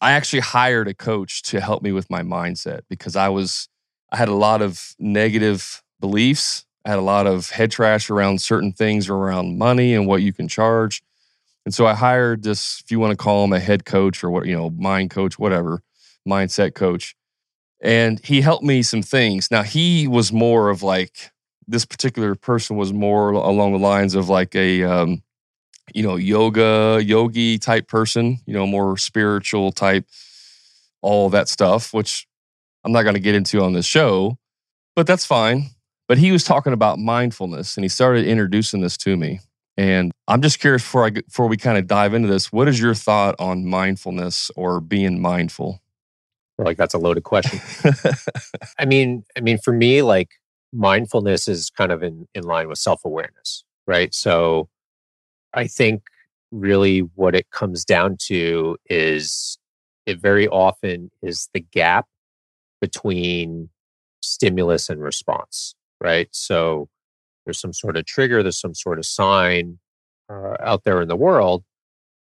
[0.00, 3.68] I actually hired a coach to help me with my mindset because I was
[4.10, 6.64] I had a lot of negative beliefs.
[6.84, 10.32] I had a lot of head trash around certain things around money and what you
[10.32, 11.02] can charge.
[11.64, 14.30] And so I hired this, if you want to call him a head coach or
[14.30, 15.82] what, you know, mind coach, whatever,
[16.26, 17.14] mindset coach.
[17.82, 19.50] And he helped me some things.
[19.50, 21.30] Now, he was more of like,
[21.66, 25.22] this particular person was more along the lines of like a, um,
[25.94, 30.06] you know, yoga, yogi type person, you know, more spiritual type,
[31.02, 32.26] all that stuff, which
[32.84, 34.38] I'm not going to get into on this show,
[34.96, 35.70] but that's fine.
[36.06, 39.40] But he was talking about mindfulness and he started introducing this to me.
[39.76, 42.80] And I'm just curious before I before we kind of dive into this, what is
[42.80, 45.80] your thought on mindfulness or being mindful?
[46.58, 47.60] like that's a loaded question.
[48.78, 50.30] I mean, I mean, for me, like
[50.72, 54.12] mindfulness is kind of in, in line with self-awareness, right?
[54.14, 54.68] So
[55.54, 56.02] I think
[56.50, 59.58] really what it comes down to is
[60.06, 62.06] it very often is the gap
[62.80, 63.68] between
[64.22, 66.28] stimulus and response, right?
[66.32, 66.88] So
[67.44, 69.78] there's some sort of trigger, there's some sort of sign
[70.30, 71.64] uh, out there in the world.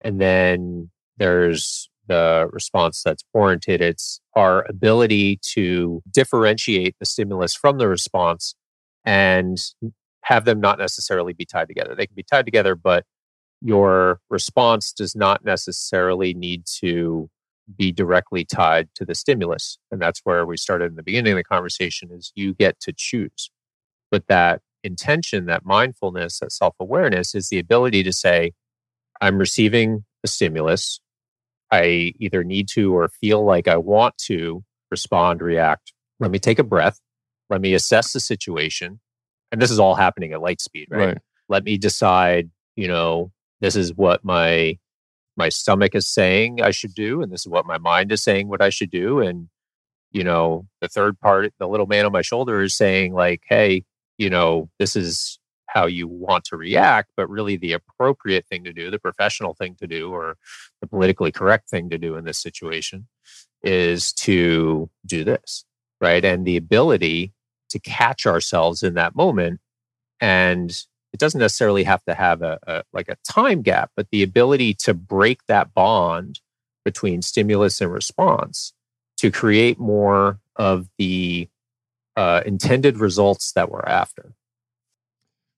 [0.01, 3.81] And then there's the response that's warranted.
[3.81, 8.55] It's our ability to differentiate the stimulus from the response
[9.05, 9.59] and
[10.23, 11.95] have them not necessarily be tied together.
[11.95, 13.05] They can be tied together, but
[13.61, 17.31] your response does not necessarily need to
[17.77, 19.79] be directly tied to the stimulus.
[19.91, 22.93] And that's where we started in the beginning of the conversation is you get to
[22.95, 23.51] choose.
[24.11, 28.53] But that intention, that mindfulness, that self awareness is the ability to say,
[29.21, 31.01] I'm receiving a stimulus.
[31.71, 35.93] I either need to or feel like I want to respond, react.
[36.21, 37.01] Let me take a breath.
[37.51, 39.01] Let me assess the situation.
[39.51, 41.07] And this is all happening at light speed, right?
[41.07, 41.19] right.
[41.49, 43.33] Let me decide, you know,
[43.65, 44.79] this is what my
[45.39, 48.47] my stomach is saying I should do, and this is what my mind is saying
[48.47, 49.21] what I should do.
[49.21, 49.49] And,
[50.13, 53.85] you know, the third part, the little man on my shoulder is saying, like, hey,
[54.19, 58.73] you know, this is how you want to react, but really the appropriate thing to
[58.73, 60.37] do, the professional thing to do, or
[60.83, 63.09] the politically correct thing to do in this situation
[63.63, 65.65] is to do this,
[66.03, 66.25] right?
[66.25, 67.33] And the ability
[67.71, 69.59] to catch ourselves in that moment.
[70.21, 70.71] And
[71.15, 74.75] it doesn't necessarily have to have a, a like a time gap, but the ability
[74.75, 76.41] to break that bond
[76.85, 78.73] between stimulus and response
[79.19, 81.49] to create more of the
[82.17, 84.35] uh, intended results that we're after.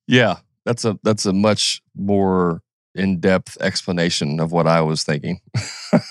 [0.06, 2.60] Yeah, that's a that's a much more
[2.94, 5.40] in-depth explanation of what I was thinking.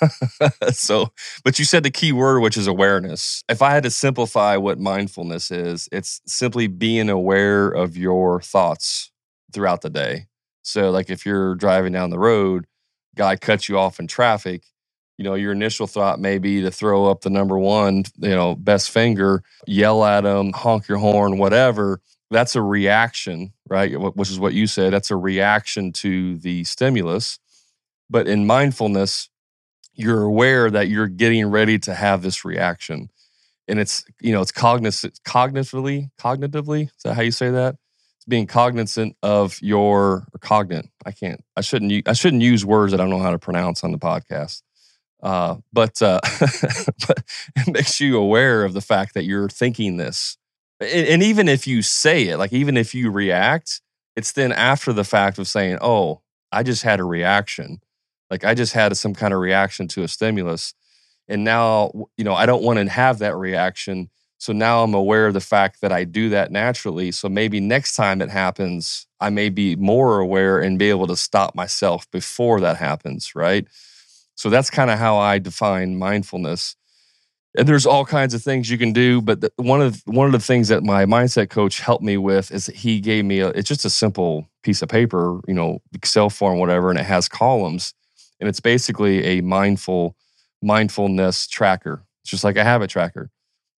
[0.71, 1.11] so,
[1.43, 3.43] but you said the key word which is awareness.
[3.47, 9.11] If I had to simplify what mindfulness is, it's simply being aware of your thoughts
[9.55, 10.27] throughout the day.
[10.63, 12.67] So like if you're driving down the road,
[13.17, 14.65] guy cuts you off in traffic,
[15.17, 18.55] you know, your initial thought may be to throw up the number one, you know,
[18.55, 22.01] best finger, yell at him, honk your horn, whatever.
[22.31, 23.95] That's a reaction, right?
[24.17, 24.93] Which is what you said.
[24.93, 27.39] That's a reaction to the stimulus.
[28.09, 29.29] But in mindfulness,
[29.95, 33.09] you're aware that you're getting ready to have this reaction.
[33.67, 36.85] And it's, you know, it's cognizant, cognitively, cognitively.
[36.87, 37.77] Is that how you say that?
[38.27, 40.89] Being cognizant of your cognate.
[41.05, 43.83] I can't, I shouldn't, I shouldn't use words that I don't know how to pronounce
[43.83, 44.61] on the podcast
[45.25, 46.19] uh, but uh,
[47.07, 47.23] but
[47.55, 50.37] it makes you aware of the fact that you're thinking this,
[50.79, 53.81] and, and even if you say it, like even if you react,
[54.15, 57.79] it's then after the fact of saying, "Oh, I just had a reaction."
[58.29, 60.75] Like I just had some kind of reaction to a stimulus,
[61.27, 64.11] and now you know I don't want to have that reaction.
[64.37, 67.11] So now I'm aware of the fact that I do that naturally.
[67.11, 71.15] So maybe next time it happens, I may be more aware and be able to
[71.15, 73.65] stop myself before that happens, right?
[74.35, 76.75] So that's kind of how I define mindfulness.
[77.57, 80.39] And there's all kinds of things you can do, but one of one of the
[80.39, 83.85] things that my mindset coach helped me with is he gave me a, it's just
[83.85, 87.93] a simple piece of paper, you know, Excel form, whatever, and it has columns,
[88.41, 90.17] and it's basically a mindful
[90.61, 92.03] mindfulness tracker.
[92.23, 93.29] It's just like a habit tracker,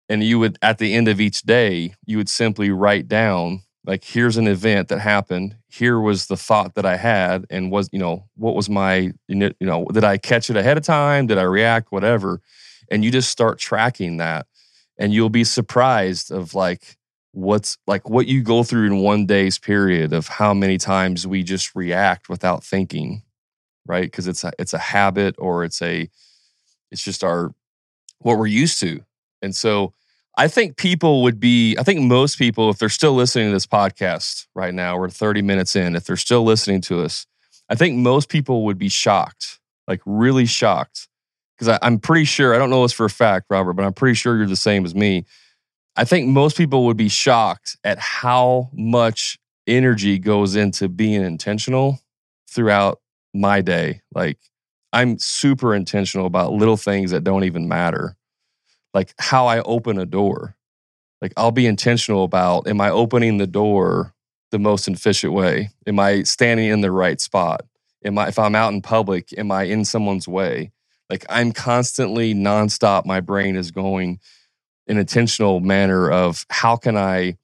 [0.09, 4.03] and you would at the end of each day you would simply write down like
[4.03, 5.55] here's an event that happened.
[5.69, 9.53] Here was the thought that i had and was you know what was my you
[9.59, 11.27] know did i catch it ahead of time?
[11.27, 11.91] Did i react?
[11.91, 12.41] Whatever.
[12.89, 14.47] And you just start tracking that
[14.97, 16.97] and you'll be surprised of like
[17.31, 21.43] what's like what you go through in one day's period of how many times we
[21.43, 23.23] just react without thinking
[23.87, 24.03] right?
[24.03, 26.09] Because it's a it's a habit or it's a
[26.91, 27.53] it's just our
[28.19, 29.03] what we're used to
[29.41, 29.93] and so
[30.37, 33.65] I think people would be, I think most people, if they're still listening to this
[33.65, 37.25] podcast right now, we're 30 minutes in, if they're still listening to us,
[37.69, 41.07] I think most people would be shocked, like really shocked.
[41.57, 44.13] Because I'm pretty sure, I don't know this for a fact, Robert, but I'm pretty
[44.13, 45.25] sure you're the same as me.
[45.95, 51.99] I think most people would be shocked at how much energy goes into being intentional
[52.47, 52.99] throughout
[53.33, 54.01] my day.
[54.13, 54.37] Like
[54.93, 58.15] I'm super intentional about little things that don't even matter.
[58.97, 60.55] Like how I open a door.
[61.21, 64.15] Like I'll be intentional about am I opening the door
[64.49, 65.69] the most efficient way?
[65.85, 67.61] Am I standing in the right spot?
[68.03, 70.71] Am I if I'm out in public, am I in someone's way?
[71.11, 74.19] Like I'm constantly nonstop, my brain is going
[74.87, 77.37] an intentional manner of how can I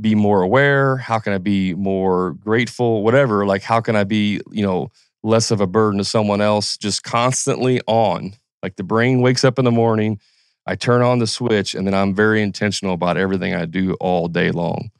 [0.00, 0.96] be more aware?
[0.96, 3.02] How can I be more grateful?
[3.02, 3.44] Whatever.
[3.44, 4.88] Like, how can I be, you know,
[5.22, 6.78] less of a burden to someone else?
[6.78, 8.32] Just constantly on.
[8.62, 10.18] Like the brain wakes up in the morning,
[10.66, 14.28] I turn on the switch, and then I'm very intentional about everything I do all
[14.28, 14.90] day long.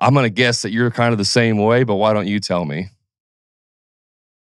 [0.00, 2.38] I'm going to guess that you're kind of the same way, but why don't you
[2.38, 2.90] tell me?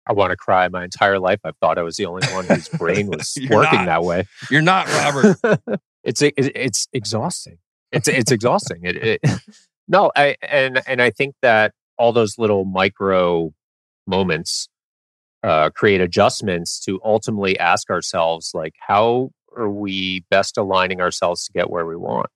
[0.06, 0.68] I want to cry.
[0.68, 3.86] My entire life, I've thought I was the only one whose brain was working not.
[3.86, 4.24] that way.
[4.50, 5.80] You're not, Robert.
[6.04, 7.58] it's it's exhausting.
[7.92, 8.80] It's it's exhausting.
[8.84, 9.20] It, it
[9.88, 13.52] no, I and and I think that all those little micro
[14.06, 14.68] moments
[15.42, 21.52] uh, create adjustments to ultimately ask ourselves like how are we best aligning ourselves to
[21.52, 22.28] get where we want?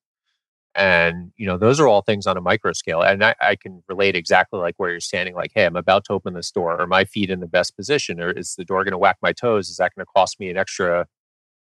[0.75, 3.83] And you know those are all things on a micro scale and I, I, can
[3.91, 6.81] relate exactly like where you're standing like hey i'm about to open this door.
[6.81, 8.19] Are my feet in the best position?
[8.21, 9.69] Or is the door going to whack my toes?
[9.69, 11.07] Is that going to cost me an extra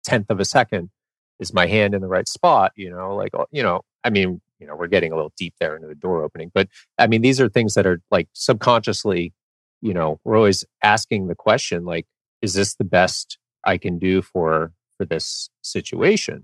[0.04, 0.92] tenth of a second?
[1.40, 2.74] Is my hand in the right spot?
[2.76, 5.56] You know like uh, you know i mean you know we're getting a little deep
[5.60, 9.34] there into the door opening but i mean these are things that are like subconsciously
[9.82, 12.06] you know we're always asking the question like
[12.42, 14.72] is this the best i can do for
[15.02, 16.44] for this situation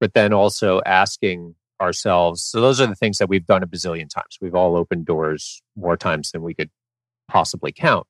[0.00, 2.42] but then also asking ourselves.
[2.42, 4.38] So those are the things that we've done a bazillion times.
[4.40, 6.70] We've all opened doors more times than we could
[7.28, 8.06] possibly count.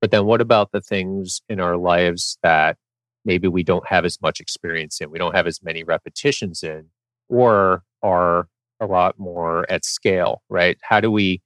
[0.00, 2.76] But then what about the things in our lives that
[3.24, 6.86] maybe we don't have as much experience in, we don't have as many repetitions in,
[7.28, 8.48] or are
[8.80, 10.78] a lot more at scale, right?
[10.82, 11.40] How do we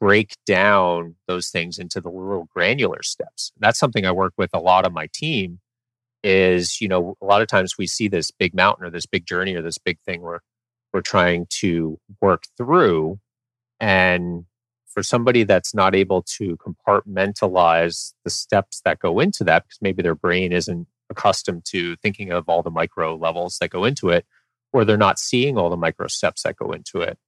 [0.00, 3.52] break down those things into the little granular steps?
[3.58, 5.58] That's something I work with a lot of my team
[6.22, 9.26] is, you know, a lot of times we see this big mountain or this big
[9.26, 10.40] journey or this big thing we're
[10.92, 13.18] we're trying to work through.
[13.80, 14.46] And
[14.86, 20.02] for somebody that's not able to compartmentalize the steps that go into that, because maybe
[20.02, 24.26] their brain isn't accustomed to thinking of all the micro levels that go into it,
[24.72, 27.18] or they're not seeing all the micro steps that go into it,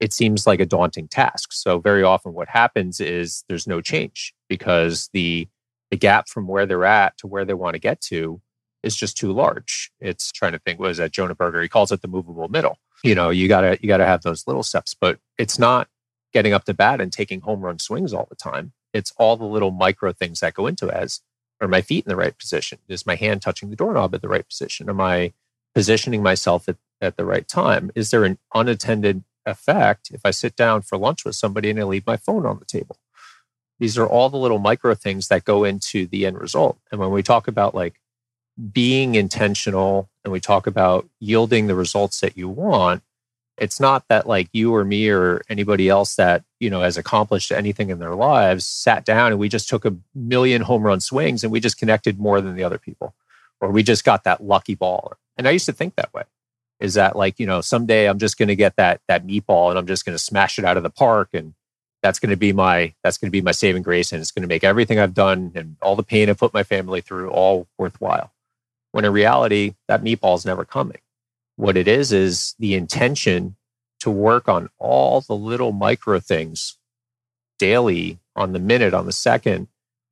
[0.00, 1.52] it seems like a daunting task.
[1.52, 5.48] So very often what happens is there's no change because the
[5.90, 8.40] the gap from where they're at to where they want to get to
[8.82, 9.90] is just too large.
[10.00, 11.62] It's trying to think, what is that Jonah Berger?
[11.62, 12.78] He calls it the movable middle.
[13.04, 15.88] You know you gotta you gotta have those little steps but it's not
[16.32, 18.72] getting up to bat and taking home run swings all the time.
[18.92, 21.20] It's all the little micro things that go into it as
[21.60, 22.78] are my feet in the right position?
[22.88, 24.88] Is my hand touching the doorknob at the right position?
[24.88, 25.32] Am i
[25.74, 27.90] positioning myself at, at the right time?
[27.94, 31.82] Is there an unattended effect if i sit down for lunch with somebody and i
[31.82, 32.96] leave my phone on the table
[33.78, 37.10] these are all the little micro things that go into the end result and when
[37.10, 38.00] we talk about like
[38.72, 43.02] being intentional and we talk about yielding the results that you want,
[43.56, 47.52] it's not that like you or me or anybody else that, you know, has accomplished
[47.52, 51.42] anything in their lives sat down and we just took a million home run swings
[51.42, 53.14] and we just connected more than the other people
[53.60, 55.14] or we just got that lucky ball.
[55.36, 56.24] And I used to think that way.
[56.80, 59.78] Is that like, you know, someday I'm just going to get that that meatball and
[59.78, 61.54] I'm just going to smash it out of the park and
[62.08, 64.42] that's going to be my that's going to be my saving grace and it's going
[64.42, 67.66] to make everything I've done and all the pain i've put my family through all
[67.76, 68.32] worthwhile
[68.92, 70.98] when in reality, that meatball is never coming.
[71.56, 73.56] What it is, is the intention
[74.00, 76.78] to work on all the little micro things
[77.58, 79.68] daily, on the minute, on the second,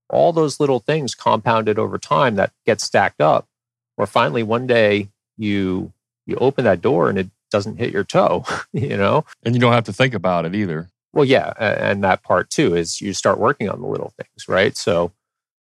[0.08, 3.46] all those little things compounded over time that get stacked up.
[3.94, 5.92] Where finally one day you
[6.26, 9.24] you open that door and it doesn't hit your toe, you know?
[9.44, 10.88] And you don't have to think about it either.
[11.16, 11.54] Well, yeah.
[11.58, 14.76] And that part too is you start working on the little things, right?
[14.78, 15.12] So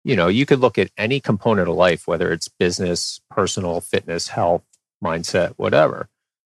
[0.06, 4.30] you know, you could look at any component of life, whether it's business, personal, fitness,
[4.30, 4.64] health,
[5.06, 6.10] mindset, whatever.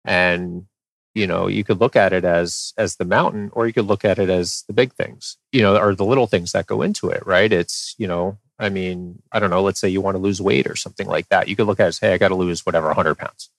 [0.07, 0.67] And,
[1.15, 4.07] you know, you could look at it as as the mountain, or you could look
[4.07, 7.11] at it as the big things, you know, or the little things that go into
[7.11, 7.53] it, right?
[7.53, 10.69] It's, you know, I mean, I don't know, let's say you want to lose weight
[10.69, 11.49] or something like that.
[11.49, 13.51] You could look at it as, hey, I got to lose whatever, 100 pounds.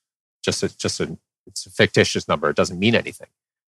[0.44, 2.50] Just a, just a, it's a fictitious number.
[2.50, 3.30] It doesn't mean anything.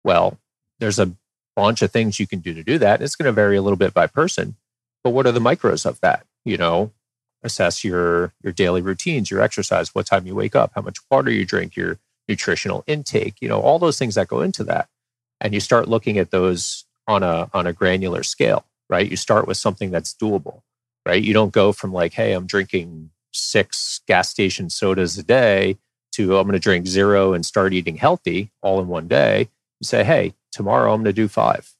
[0.05, 0.39] Well,
[0.81, 1.13] there's a
[1.57, 3.03] bunch of things you can do to do that.
[3.03, 4.57] It's going to vary a little bit by person
[5.05, 6.27] but what are the micros of that?
[6.45, 6.93] You know,
[7.43, 11.31] assess your your daily routines, your exercise, what time you wake up, how much water
[11.31, 14.89] you drink, your nutritional intake, you know, all those things that go into that.
[15.41, 19.09] And you start looking at those on a on a granular scale, right?
[19.09, 20.63] You start with something that's doable,
[21.07, 21.23] right?
[21.23, 25.77] You don't go from like, hey, I'm drinking six gas station sodas a day
[26.13, 29.51] to I'm going to drink zero and start eating healthy all in one day,
[29.81, 31.73] you say, hey, tomorrow I'm going to do five.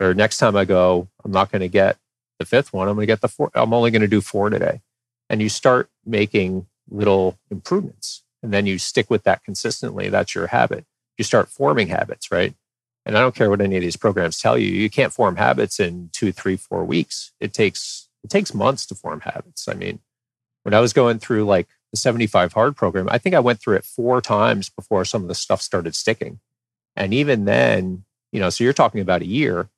[0.00, 1.96] Or next time I go, I'm not going to get
[2.38, 2.88] the fifth one.
[2.88, 3.50] I'm going to get the four.
[3.54, 4.80] I'm only going to do four today.
[5.28, 10.08] And you start making little improvements and then you stick with that consistently.
[10.08, 10.86] That's your habit.
[11.16, 12.54] You start forming habits, right?
[13.04, 15.80] And I don't care what any of these programs tell you, you can't form habits
[15.80, 17.32] in two, three, four weeks.
[17.40, 19.68] It takes it takes months to form habits.
[19.68, 20.00] I mean,
[20.64, 23.76] when I was going through like the 75 hard program, I think I went through
[23.76, 26.40] it four times before some of the stuff started sticking.
[26.98, 29.68] And even then, you know, so you're talking about a year.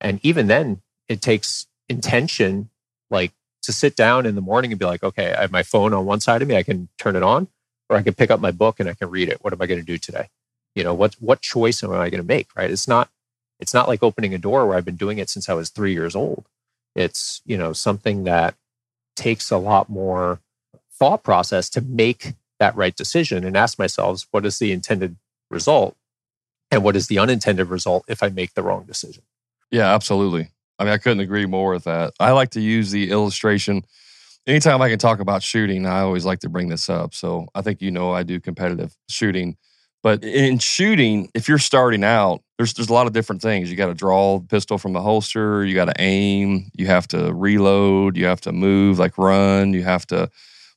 [0.00, 2.68] And even then, it takes intention,
[3.10, 5.94] like to sit down in the morning and be like, okay, I have my phone
[5.94, 7.48] on one side of me, I can turn it on,
[7.88, 9.42] or I can pick up my book and I can read it.
[9.42, 10.28] What am I going to do today?
[10.74, 12.48] You know, what what choice am I going to make?
[12.54, 12.70] Right?
[12.70, 13.08] It's not
[13.58, 15.94] it's not like opening a door where I've been doing it since I was three
[15.94, 16.44] years old.
[16.94, 18.54] It's you know something that
[19.16, 20.40] takes a lot more
[20.92, 25.16] thought process to make that right decision and ask myself, what is the intended
[25.50, 25.96] result,
[26.70, 29.22] and what is the unintended result if I make the wrong decision?
[29.70, 30.50] Yeah, absolutely.
[30.78, 32.12] I mean, I couldn't agree more with that.
[32.20, 33.84] I like to use the illustration.
[34.46, 37.14] Anytime I can talk about shooting, I always like to bring this up.
[37.14, 39.56] So I think you know I do competitive shooting.
[40.02, 43.70] But in shooting, if you're starting out, there's there's a lot of different things.
[43.70, 47.08] You got to draw the pistol from the holster, you got to aim, you have
[47.08, 50.30] to reload, you have to move, like run, you have to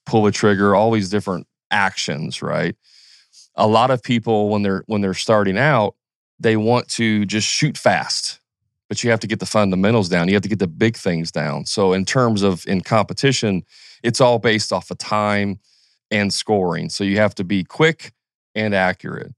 [0.05, 2.75] pull the trigger, all these different actions, right?
[3.59, 5.95] A lot of people when they're when they're starting out,
[6.39, 8.39] they want to just shoot fast
[8.89, 10.27] but you have to get the fundamentals down.
[10.27, 11.65] You have to get the big things down.
[11.65, 13.63] So in terms of in competition,
[14.03, 15.59] it's all based off of time
[16.11, 16.89] and scoring.
[16.89, 18.13] So you have to be quick
[18.55, 19.33] and accurate,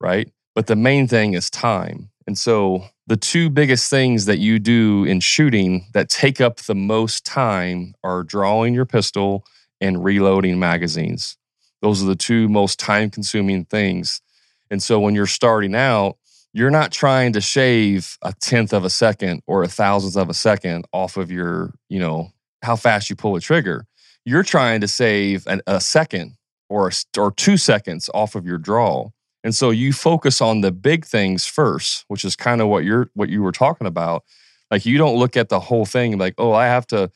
[0.00, 0.30] right?
[0.54, 2.10] But the main thing is time.
[2.28, 6.74] And so the two biggest things that you do in shooting that take up the
[6.74, 9.44] most time are drawing your pistol
[9.80, 11.36] and reloading magazines.
[11.82, 14.22] Those are the two most time consuming things.
[14.70, 16.16] And so when you're starting out,
[16.54, 20.34] you're not trying to shave a tenth of a second or a thousandth of a
[20.34, 22.30] second off of your, you know,
[22.62, 23.86] how fast you pull a trigger.
[24.24, 26.36] You're trying to save an, a second
[26.68, 29.10] or a, or two seconds off of your draw.
[29.44, 33.10] And so you focus on the big things first, which is kind of what you're
[33.14, 34.22] what you were talking about.
[34.70, 37.10] Like you don't look at the whole thing like, oh, I have to,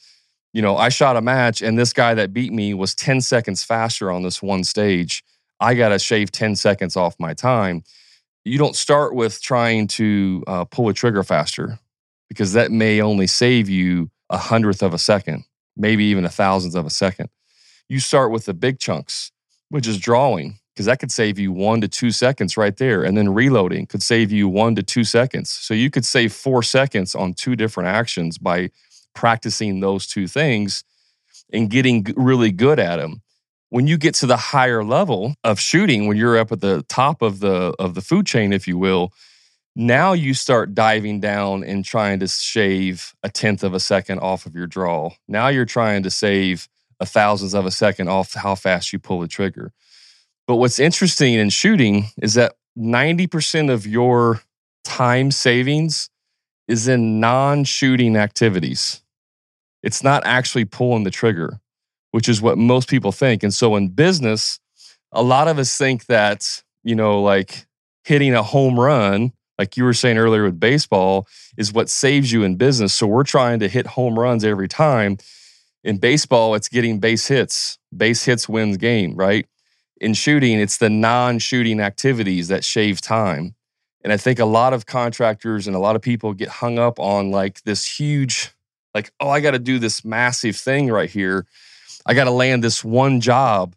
[0.53, 3.63] you know, I shot a match and this guy that beat me was 10 seconds
[3.63, 5.23] faster on this one stage.
[5.61, 7.85] I got to shave 10 seconds off my time
[8.47, 11.81] you don't start with trying to uh, pull a trigger faster
[12.29, 15.45] because that may only save you a hundredth of a second,
[15.77, 17.29] maybe even a thousandth of a second.
[17.89, 19.33] You start with the big chunks,
[19.71, 23.03] which is drawing, because that could save you one to two seconds right there.
[23.03, 25.51] And then reloading could save you one to two seconds.
[25.51, 28.71] So you could save four seconds on two different actions by
[29.17, 30.85] practicing those two things
[31.53, 33.23] and getting really good at them
[33.71, 37.23] when you get to the higher level of shooting when you're up at the top
[37.23, 39.13] of the of the food chain if you will
[39.79, 44.47] now you start diving down and trying to shave a tenth of a second off
[44.47, 45.11] of your draw.
[45.29, 46.67] Now you're trying to save
[46.99, 49.73] a thousandth of a second off how fast you pull the trigger.
[50.47, 54.41] But what's interesting in shooting is that 90% of your
[54.83, 56.09] time savings
[56.69, 59.03] is in non-shooting activities
[59.83, 61.61] it's not actually pulling the trigger
[62.17, 63.43] which is what most people think.
[63.43, 64.59] And so in business,
[65.13, 67.67] a lot of us think that, you know, like
[68.05, 71.27] hitting a home run, like you were saying earlier with baseball,
[71.59, 72.95] is what saves you in business.
[72.95, 75.19] So we're trying to hit home runs every time.
[75.85, 77.79] In baseball, it's getting base hits.
[77.95, 79.47] Base hits wins game, right?
[80.01, 83.55] In shooting, it's the non-shooting activities that shave time.
[84.03, 86.99] And I think a lot of contractors and a lot of people get hung up
[86.99, 88.56] on like this huge,
[88.97, 91.47] like, oh, I got to do this massive thing right here.
[92.07, 93.77] I got to land this one job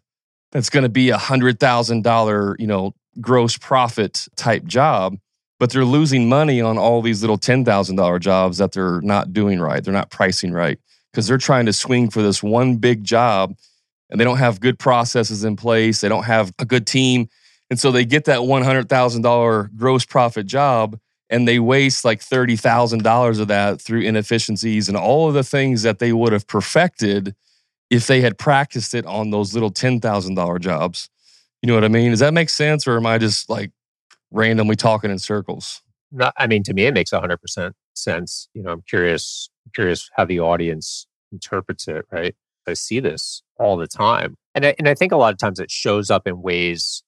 [0.50, 5.18] that's going to be a hundred thousand dollar, you know, gross profit type job,
[5.58, 9.34] but they're losing money on all these little ten thousand dollar jobs that they're not
[9.34, 9.84] doing right.
[9.84, 10.78] They're not pricing right
[11.12, 13.54] because they're trying to swing for this one big job,
[14.08, 16.00] and they don't have good processes in place.
[16.00, 17.28] They don't have a good team,
[17.68, 20.98] and so they get that one hundred thousand dollar gross profit job.
[21.30, 26.00] And they waste like $30,000 of that through inefficiencies and all of the things that
[26.00, 27.36] they would have perfected
[27.88, 31.08] if they had practiced it on those little $10,000 jobs.
[31.62, 32.10] You know what I mean?
[32.10, 32.86] Does that make sense?
[32.86, 33.70] Or am I just like
[34.32, 35.82] randomly talking in circles?
[36.10, 38.48] No, I mean, to me, it makes 100% sense.
[38.54, 42.34] You know, I'm curious, curious how the audience interprets it, right?
[42.66, 44.36] I see this all the time.
[44.54, 47.02] And I, and I think a lot of times it shows up in ways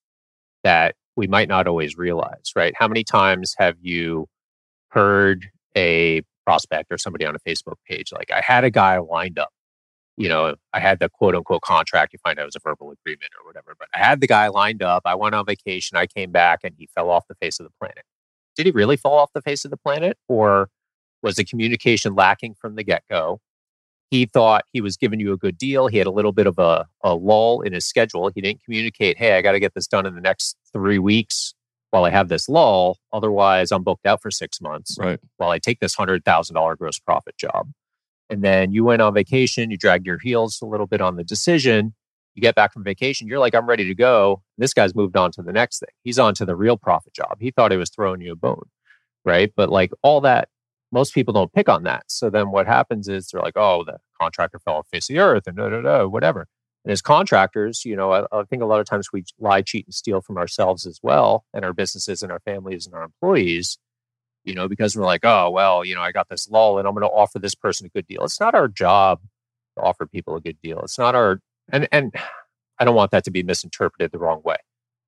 [0.63, 2.75] that we might not always realize, right?
[2.77, 4.27] How many times have you
[4.91, 5.47] heard
[5.77, 9.51] a prospect or somebody on a Facebook page like, I had a guy lined up
[10.17, 12.13] you know, I had the quote unquote contract.
[12.13, 13.75] You find out it was a verbal agreement or whatever.
[13.79, 15.03] But I had the guy lined up.
[15.05, 15.97] I went on vacation.
[15.97, 18.05] I came back and he fell off the face of the planet.
[18.57, 20.19] Did he really fall off the face of the planet?
[20.29, 20.69] Or
[21.23, 23.41] was the communication lacking from the get go?
[24.13, 25.87] He thought he was giving you a good deal.
[25.87, 28.31] He had a little bit of a, a lull in his schedule.
[28.35, 31.55] He didn't communicate, hey, I got to get this done in the next three weeks
[31.93, 32.99] while I have this lull.
[33.11, 35.19] Otherwise, I'm booked out for six months Right.
[35.39, 37.71] while I take this $100,000 gross profit job.
[38.29, 41.25] And then you went on vacation, you dragged your heels a little bit on the
[41.25, 41.95] decision.
[42.35, 44.43] You get back from vacation, you're like, I'm ready to go.
[44.59, 45.89] This guy's moved on to the next thing.
[46.05, 47.39] He's on to the real profit job.
[47.41, 48.69] He thought he was throwing you a bone,
[49.25, 49.51] right?
[49.57, 50.49] But like all that,
[50.93, 52.05] most people don't pick on that.
[52.09, 55.15] So then what happens is they're like, oh, the contractor fell off the face of
[55.15, 56.47] the earth and da, da, da, whatever.
[56.85, 59.87] And as contractors, you know, I, I think a lot of times we lie, cheat,
[59.87, 63.79] and steal from ourselves as well, and our businesses and our families and our employees
[64.45, 66.95] you know, because we're like, oh, well, you know, I got this lull and I'm
[66.95, 68.25] going to offer this person a good deal.
[68.25, 69.21] It's not our job
[69.77, 70.81] to offer people a good deal.
[70.81, 71.41] It's not our,
[71.71, 72.13] and, and
[72.79, 74.57] I don't want that to be misinterpreted the wrong way.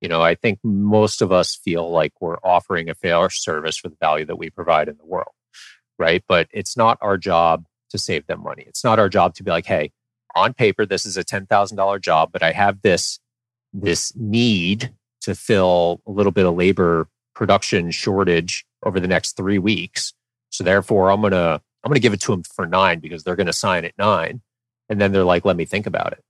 [0.01, 3.89] You know, I think most of us feel like we're offering a fair service for
[3.89, 5.33] the value that we provide in the world,
[5.99, 6.23] right?
[6.27, 8.63] But it's not our job to save them money.
[8.67, 9.91] It's not our job to be like, hey,
[10.35, 13.19] on paper, this is a $10,000 job, but I have this,
[13.73, 19.57] this need to fill a little bit of labor production shortage over the next three
[19.59, 20.13] weeks.
[20.51, 23.51] So therefore, I'm gonna I'm gonna give it to them for nine because they're gonna
[23.53, 24.41] sign at nine,
[24.87, 26.23] and then they're like, "Let me think about it."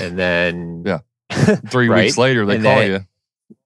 [0.00, 0.98] And then Yeah.
[1.70, 2.04] Three Right?
[2.04, 3.56] weeks later, they And call then- you.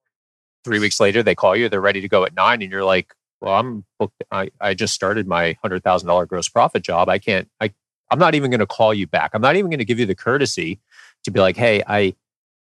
[0.63, 1.67] three weeks later, they call you.
[1.69, 4.23] They're ready to go at nine, and you're like, "Well, I'm booked.
[4.31, 7.09] I I just started my hundred thousand dollar gross profit job.
[7.09, 7.49] I can't.
[7.59, 7.73] I
[8.09, 9.31] I'm not even going to call you back.
[9.33, 10.79] I'm not even going to give you the courtesy
[11.23, 12.15] to be like, "Hey, I,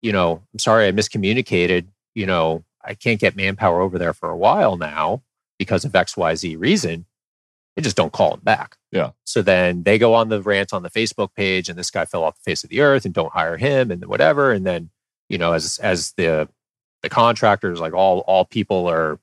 [0.02, 1.86] you know, I'm sorry, I miscommunicated.
[2.14, 5.22] You know, I can't get manpower over there for a while now
[5.58, 7.06] because of X Y Z reason."
[7.76, 8.76] They just don't call them back.
[8.90, 9.12] Yeah.
[9.24, 12.22] So then they go on the rant on the Facebook page, and this guy fell
[12.22, 14.52] off the face of the earth, and don't hire him, and whatever.
[14.52, 14.90] And then
[15.28, 16.48] you know, as as the
[17.02, 19.18] the contractors, like all all people are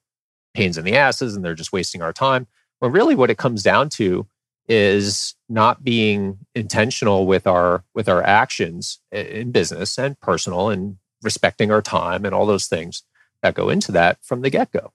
[0.60, 2.47] pains in the asses, and they're just wasting our time.
[2.82, 4.28] But really, what it comes down to
[4.68, 11.72] is not being intentional with our with our actions in business and personal, and respecting
[11.72, 13.03] our time and all those things
[13.41, 14.91] that go into that from the get go.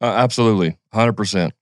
[0.00, 1.52] Uh, absolutely, hundred percent.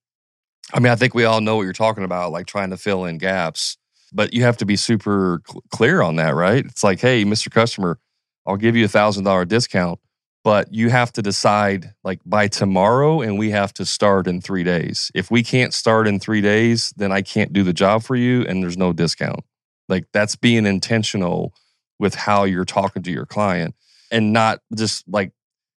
[0.72, 3.04] I mean, I think we all know what you're talking about, like trying to fill
[3.04, 3.76] in gaps,
[4.12, 6.64] but you have to be super cl- clear on that, right?
[6.64, 7.50] It's like, hey, Mr.
[7.50, 7.98] Customer,
[8.46, 10.00] I'll give you a thousand dollar discount,
[10.44, 14.62] but you have to decide like by tomorrow, and we have to start in three
[14.62, 15.10] days.
[15.14, 18.42] If we can't start in three days, then I can't do the job for you,
[18.42, 19.40] and there's no discount.
[19.88, 21.54] Like that's being intentional
[21.98, 23.74] with how you're talking to your client,
[24.12, 25.32] and not just like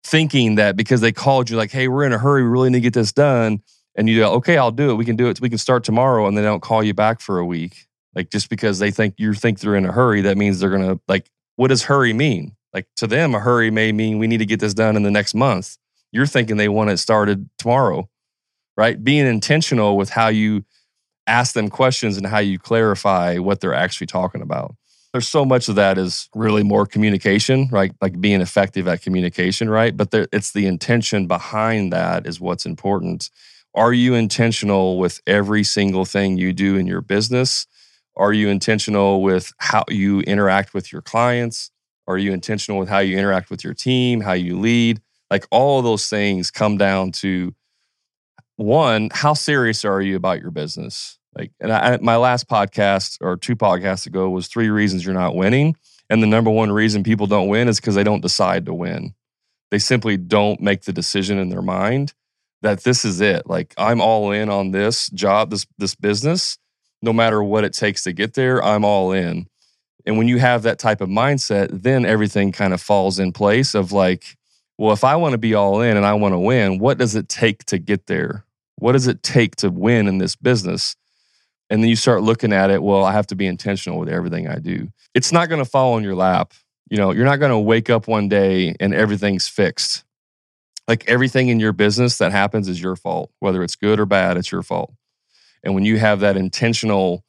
[0.05, 2.79] thinking that because they called you like, hey, we're in a hurry, we really need
[2.79, 3.61] to get this done.
[3.97, 4.95] And you go, okay, I'll do it.
[4.95, 5.41] We can do it.
[5.41, 6.27] We can start tomorrow.
[6.27, 7.87] And they don't call you back for a week.
[8.15, 11.01] Like just because they think you think they're in a hurry, that means they're gonna
[11.09, 12.55] like, what does hurry mean?
[12.77, 15.11] Like to them, a hurry may mean we need to get this done in the
[15.11, 15.79] next month.
[16.13, 18.09] You're thinking they want it started tomorrow,
[18.77, 19.03] right?
[19.03, 20.65] Being intentional with how you
[21.27, 24.77] ask them questions and how you clarify what they're actually talking about
[25.17, 27.91] there's so much of that is really more communication, right?
[28.03, 29.97] Like being effective at communication, right?
[29.97, 33.31] But there, it's the intention behind that is what's important.
[33.75, 37.67] Are you intentional with every single thing you do in your business?
[38.15, 41.71] Are you intentional with how you interact with your clients?
[42.07, 45.01] Are you intentional with how you interact with your team, how you lead?
[45.31, 47.55] Like all of those things come down to
[48.57, 51.19] one, how serious are you about your business?
[51.37, 55.35] Like, and I, my last podcast or two podcasts ago was three reasons you're not
[55.35, 55.77] winning.
[56.09, 59.15] And the number one reason people don't win is because they don't decide to win.
[59.71, 62.15] They simply don't make the decision in their mind
[62.63, 63.47] that this is it.
[63.47, 66.59] Like, I'm all in on this job, this this business,
[67.03, 68.63] no matter what it takes to get there.
[68.63, 69.49] I'm all in.
[70.07, 73.75] And when you have that type of mindset, then everything kind of falls in place.
[73.75, 74.37] Of like,
[74.79, 77.17] well, if I want to be all in and I want to win, what does
[77.17, 78.45] it take to get there?
[78.77, 80.97] What does it take to win in this business?
[81.69, 84.47] And then you start looking at it, well, I have to be intentional with everything
[84.47, 84.89] I do.
[85.15, 86.53] It's not going to fall on your lap.
[86.89, 90.05] You know, you're not going to wake up one day and everything's fixed.
[90.87, 93.33] Like everything in your business that happens is your fault.
[93.41, 94.93] Whether it's good or bad, it's your fault.
[95.65, 97.25] And when you have that intentional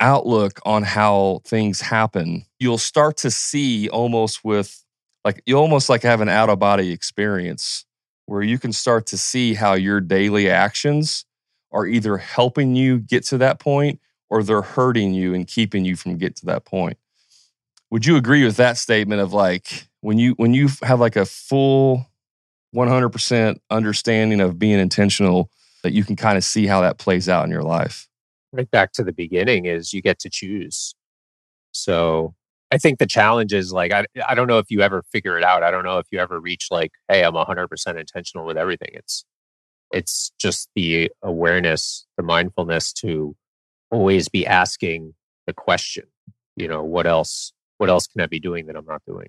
[0.00, 4.84] outlook on how things happen, you'll start to see almost with
[5.24, 7.84] like you almost like have an out of body experience
[8.26, 11.24] where you can start to see how your daily actions
[11.72, 15.96] are either helping you get to that point or they're hurting you and keeping you
[15.96, 16.96] from get to that point.
[17.90, 21.26] Would you agree with that statement of like when you when you have like a
[21.26, 22.06] full
[22.74, 25.50] 100% understanding of being intentional
[25.82, 28.08] that you can kind of see how that plays out in your life?
[28.54, 30.94] Right back to the beginning is you get to choose
[31.72, 32.34] So
[32.72, 35.44] I think the challenge is like, I, I don't know if you ever figure it
[35.44, 35.62] out.
[35.64, 37.68] I don't know if you ever reach like, hey, I'm 100%
[38.00, 38.90] intentional with everything.
[38.94, 39.24] It's,
[39.92, 43.36] it's just the awareness, the mindfulness to
[43.90, 45.14] always be asking
[45.46, 46.06] the question,
[46.56, 49.28] you know, what else, what else can I be doing that I'm not doing?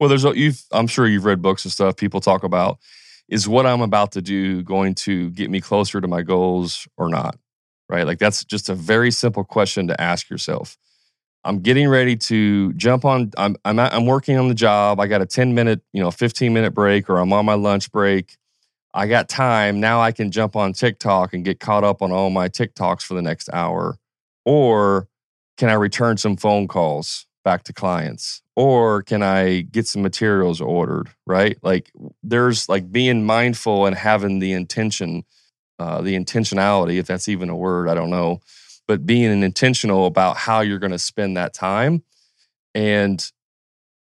[0.00, 1.96] Well, there's, a, you've, I'm sure you've read books and stuff.
[1.96, 2.78] People talk about,
[3.28, 7.08] is what I'm about to do going to get me closer to my goals or
[7.08, 7.38] not?
[7.88, 8.06] Right.
[8.06, 10.76] Like that's just a very simple question to ask yourself.
[11.44, 13.30] I'm getting ready to jump on.
[13.38, 14.98] I'm I'm, I'm working on the job.
[14.98, 17.92] I got a 10 minute, you know, 15 minute break, or I'm on my lunch
[17.92, 18.36] break.
[18.92, 20.00] I got time now.
[20.00, 23.22] I can jump on TikTok and get caught up on all my TikToks for the
[23.22, 23.98] next hour,
[24.44, 25.06] or
[25.56, 30.60] can I return some phone calls back to clients, or can I get some materials
[30.60, 31.10] ordered?
[31.26, 31.92] Right, like
[32.24, 35.24] there's like being mindful and having the intention,
[35.78, 37.88] uh, the intentionality, if that's even a word.
[37.88, 38.40] I don't know.
[38.86, 42.04] But being intentional about how you're going to spend that time
[42.74, 43.32] and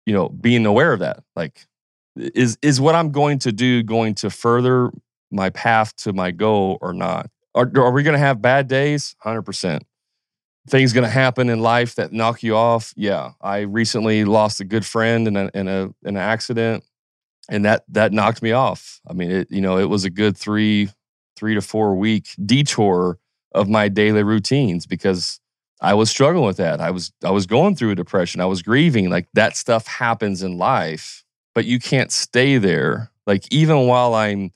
[0.05, 1.67] you know being aware of that like
[2.15, 4.91] is is what i'm going to do going to further
[5.31, 7.29] my path to my goal or not?
[7.55, 9.15] Are, are we going to have bad days?
[9.25, 9.81] 100%
[10.69, 12.93] things going to happen in life that knock you off?
[12.95, 13.31] Yeah.
[13.41, 16.83] I recently lost a good friend in a in a in an accident
[17.49, 19.01] and that that knocked me off.
[19.07, 20.89] I mean it you know it was a good 3
[21.41, 23.17] 3 to 4 week detour
[23.51, 25.39] of my daily routines because
[25.81, 26.79] I was struggling with that.
[26.79, 28.41] I was I was going through a depression.
[28.41, 29.09] I was grieving.
[29.09, 31.23] Like that stuff happens in life,
[31.55, 33.09] but you can't stay there.
[33.25, 34.51] Like even while I'm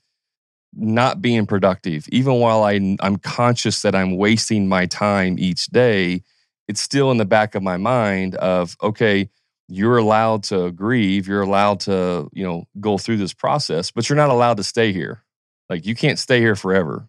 [0.73, 6.21] not being productive, even while I I'm conscious that I'm wasting my time each day,
[6.67, 9.27] it's still in the back of my mind of okay,
[9.67, 14.15] you're allowed to grieve, you're allowed to, you know, go through this process, but you're
[14.15, 15.24] not allowed to stay here.
[15.70, 17.07] Like you can't stay here forever.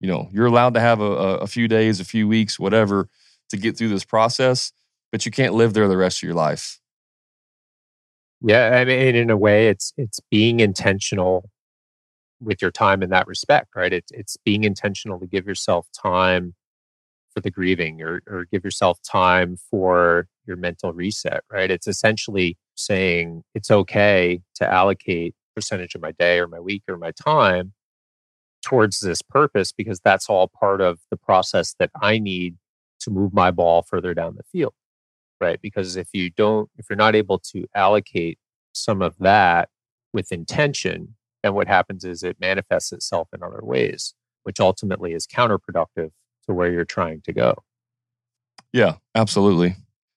[0.00, 3.08] You know you're allowed to have a, a few days a few weeks whatever
[3.50, 4.72] to get through this process
[5.12, 6.80] but you can't live there the rest of your life.
[8.40, 11.48] Yeah i mean in a way it's it's being intentional
[12.40, 13.92] with your time in that respect right?
[13.92, 16.54] It's it's being intentional to give yourself time
[17.32, 21.70] for the grieving or, or give yourself time for your mental reset right?
[21.70, 26.96] It's essentially saying it's okay to allocate percentage of my day or my week or
[26.96, 27.72] my time
[28.62, 32.56] towards this purpose because that's all part of the process that I need
[33.00, 34.74] to move my ball further down the field.
[35.40, 35.60] Right.
[35.60, 38.38] Because if you don't, if you're not able to allocate
[38.72, 39.68] some of that
[40.12, 45.26] with intention, then what happens is it manifests itself in other ways, which ultimately is
[45.26, 46.10] counterproductive
[46.46, 47.56] to where you're trying to go.
[48.72, 49.74] Yeah, absolutely.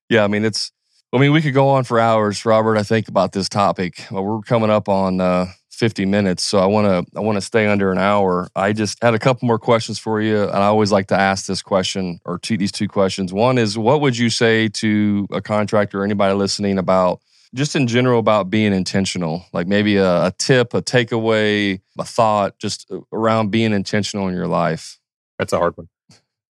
[0.10, 0.24] Yeah.
[0.24, 0.72] I mean, it's,
[1.12, 2.78] I mean, we could go on for hours, Robert.
[2.78, 4.06] I think about this topic.
[4.12, 7.42] Well, we're coming up on uh, 50 minutes, so I want to I want to
[7.42, 8.48] stay under an hour.
[8.56, 11.46] I just had a couple more questions for you, and I always like to ask
[11.46, 13.34] this question or two, these two questions.
[13.34, 17.20] One is, what would you say to a contractor or anybody listening about
[17.54, 19.46] just in general about being intentional?
[19.54, 24.48] Like maybe a, a tip, a takeaway, a thought, just around being intentional in your
[24.48, 24.98] life.
[25.38, 25.90] That's a hard one.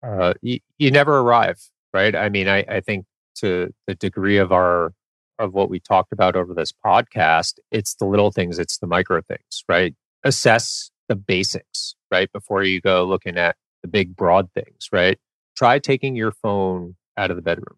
[0.03, 1.59] Uh, you, you never arrive,
[1.93, 2.15] right?
[2.15, 3.05] I mean, I, I think
[3.37, 4.93] to the degree of our
[5.39, 9.21] of what we talked about over this podcast, it's the little things, it's the micro
[9.21, 9.95] things, right?
[10.23, 12.31] Assess the basics, right?
[12.31, 15.17] Before you go looking at the big broad things, right?
[15.55, 17.77] Try taking your phone out of the bedroom.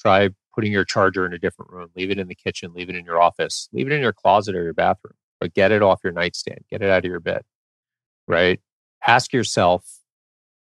[0.00, 1.88] Try putting your charger in a different room.
[1.96, 4.54] Leave it in the kitchen, leave it in your office, leave it in your closet
[4.54, 7.42] or your bathroom, but get it off your nightstand, get it out of your bed,
[8.26, 8.60] right?
[9.06, 10.00] Ask yourself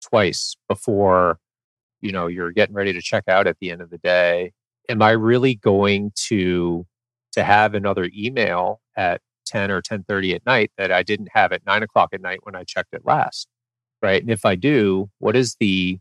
[0.02, 1.40] twice before
[2.02, 4.54] you know you're getting ready to check out at the end of the day
[4.90, 6.86] am i really going to
[7.34, 11.66] to have another email at 10 or 10.30 at night that i didn't have at
[11.68, 13.48] 9 o'clock at night when i checked it last
[14.04, 14.22] right?
[14.22, 16.00] And if i do what is the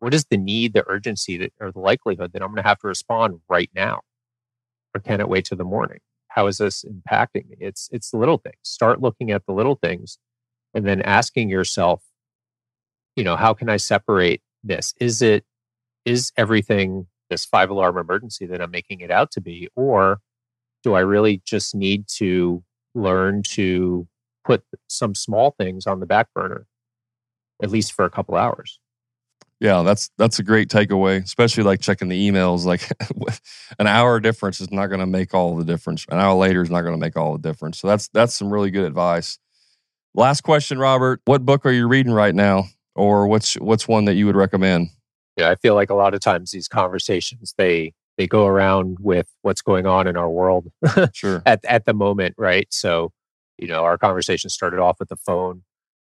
[0.00, 2.80] what is the need the urgency that, or the likelihood that i'm going to have
[2.80, 4.00] to respond right now?
[4.94, 6.00] Or can it wait till the morning?
[6.28, 7.58] How is this impacting me?
[7.60, 8.56] It's it's the little things.
[8.64, 10.18] Start looking at the little things
[10.74, 12.04] and then asking yourself
[13.16, 14.94] you know how can i separate this?
[15.00, 15.44] Is it
[16.06, 20.20] is everything this five alarm emergency that I'm making it out to be, or
[20.82, 22.62] do I really just need to
[22.94, 24.06] learn to
[24.44, 26.66] put some small things on the back burner,
[27.62, 28.78] at least for a couple hours?
[29.60, 32.64] Yeah, that's that's a great takeaway, especially like checking the emails.
[32.64, 32.88] Like
[33.78, 36.06] an hour difference is not going to make all the difference.
[36.10, 37.80] An hour later is not going to make all the difference.
[37.80, 39.38] So that's that's some really good advice.
[40.14, 41.20] Last question, Robert.
[41.24, 42.68] What book are you reading right now?
[42.98, 44.88] or what's what's one that you would recommend?
[45.38, 49.28] Yeah, I feel like a lot of times these conversations they they go around with
[49.42, 50.68] what's going on in our world
[51.12, 52.68] sure at at the moment, right?
[52.72, 53.12] So,
[53.58, 55.62] you know, our conversation started off with the phone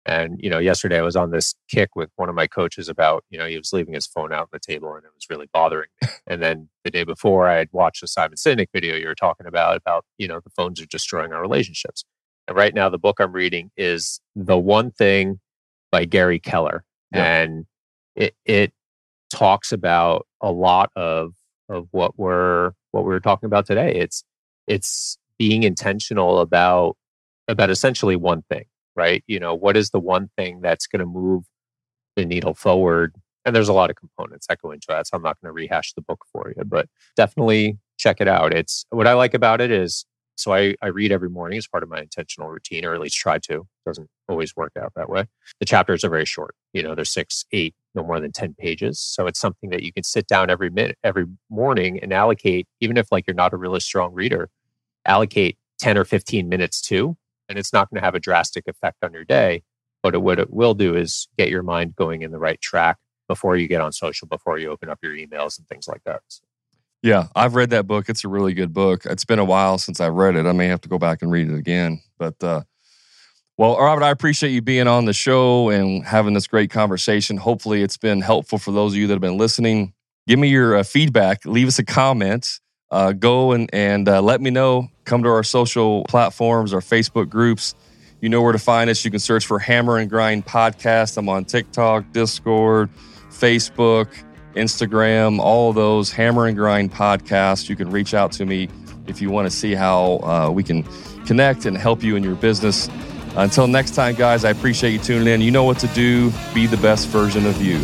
[0.05, 3.25] And, you know, yesterday I was on this kick with one of my coaches about,
[3.29, 5.47] you know, he was leaving his phone out on the table and it was really
[5.53, 6.09] bothering me.
[6.25, 9.47] And then the day before I had watched the Simon Sinek video you were talking
[9.47, 12.05] about, about, you know, the phones are destroying our relationships.
[12.47, 15.41] And right now the book I'm reading is The One Thing
[15.91, 16.85] by Gary Keller.
[17.13, 17.41] Yeah.
[17.41, 17.65] And
[18.15, 18.73] it, it
[19.29, 21.33] talks about a lot of,
[21.69, 23.93] of what we're, what we we're talking about today.
[23.95, 24.23] It's,
[24.67, 26.97] it's being intentional about,
[27.47, 28.65] about essentially one thing
[28.97, 29.23] right?
[29.27, 31.45] You know, what is the one thing that's going to move
[32.17, 33.15] the needle forward?
[33.45, 35.07] And there's a lot of components that go into that.
[35.07, 38.53] So I'm not going to rehash the book for you, but definitely check it out.
[38.53, 40.05] It's what I like about it is
[40.35, 43.15] so I, I read every morning as part of my intentional routine, or at least
[43.15, 43.65] try to.
[43.85, 45.25] Doesn't always work out that way.
[45.59, 46.53] The chapters are very short.
[46.73, 48.99] You know, they're six, eight, no more than 10 pages.
[48.99, 52.95] So it's something that you can sit down every minute, every morning and allocate, even
[52.95, 54.49] if like you're not a really strong reader,
[55.05, 57.17] allocate 10 or 15 minutes to
[57.49, 59.63] and it's not going to have a drastic effect on your day.
[60.03, 62.97] But it, what it will do is get your mind going in the right track
[63.27, 66.21] before you get on social, before you open up your emails and things like that.
[67.03, 68.09] Yeah, I've read that book.
[68.09, 69.05] It's a really good book.
[69.05, 70.45] It's been a while since I've read it.
[70.45, 72.01] I may have to go back and read it again.
[72.17, 72.63] But uh,
[73.57, 77.37] well, Robert, I appreciate you being on the show and having this great conversation.
[77.37, 79.93] Hopefully, it's been helpful for those of you that have been listening.
[80.27, 81.45] Give me your uh, feedback.
[81.45, 82.59] Leave us a comment
[82.91, 84.89] uh, go and, and uh, let me know.
[85.05, 87.75] Come to our social platforms, our Facebook groups.
[88.21, 89.03] You know where to find us.
[89.05, 91.17] You can search for Hammer and Grind Podcast.
[91.17, 92.89] I'm on TikTok, Discord,
[93.29, 94.07] Facebook,
[94.55, 97.69] Instagram, all those Hammer and Grind Podcast.
[97.69, 98.69] You can reach out to me
[99.05, 100.83] if you want to see how uh, we can
[101.25, 102.89] connect and help you in your business.
[103.37, 105.41] Until next time, guys, I appreciate you tuning in.
[105.41, 106.31] You know what to do.
[106.55, 107.77] Be the best version of you.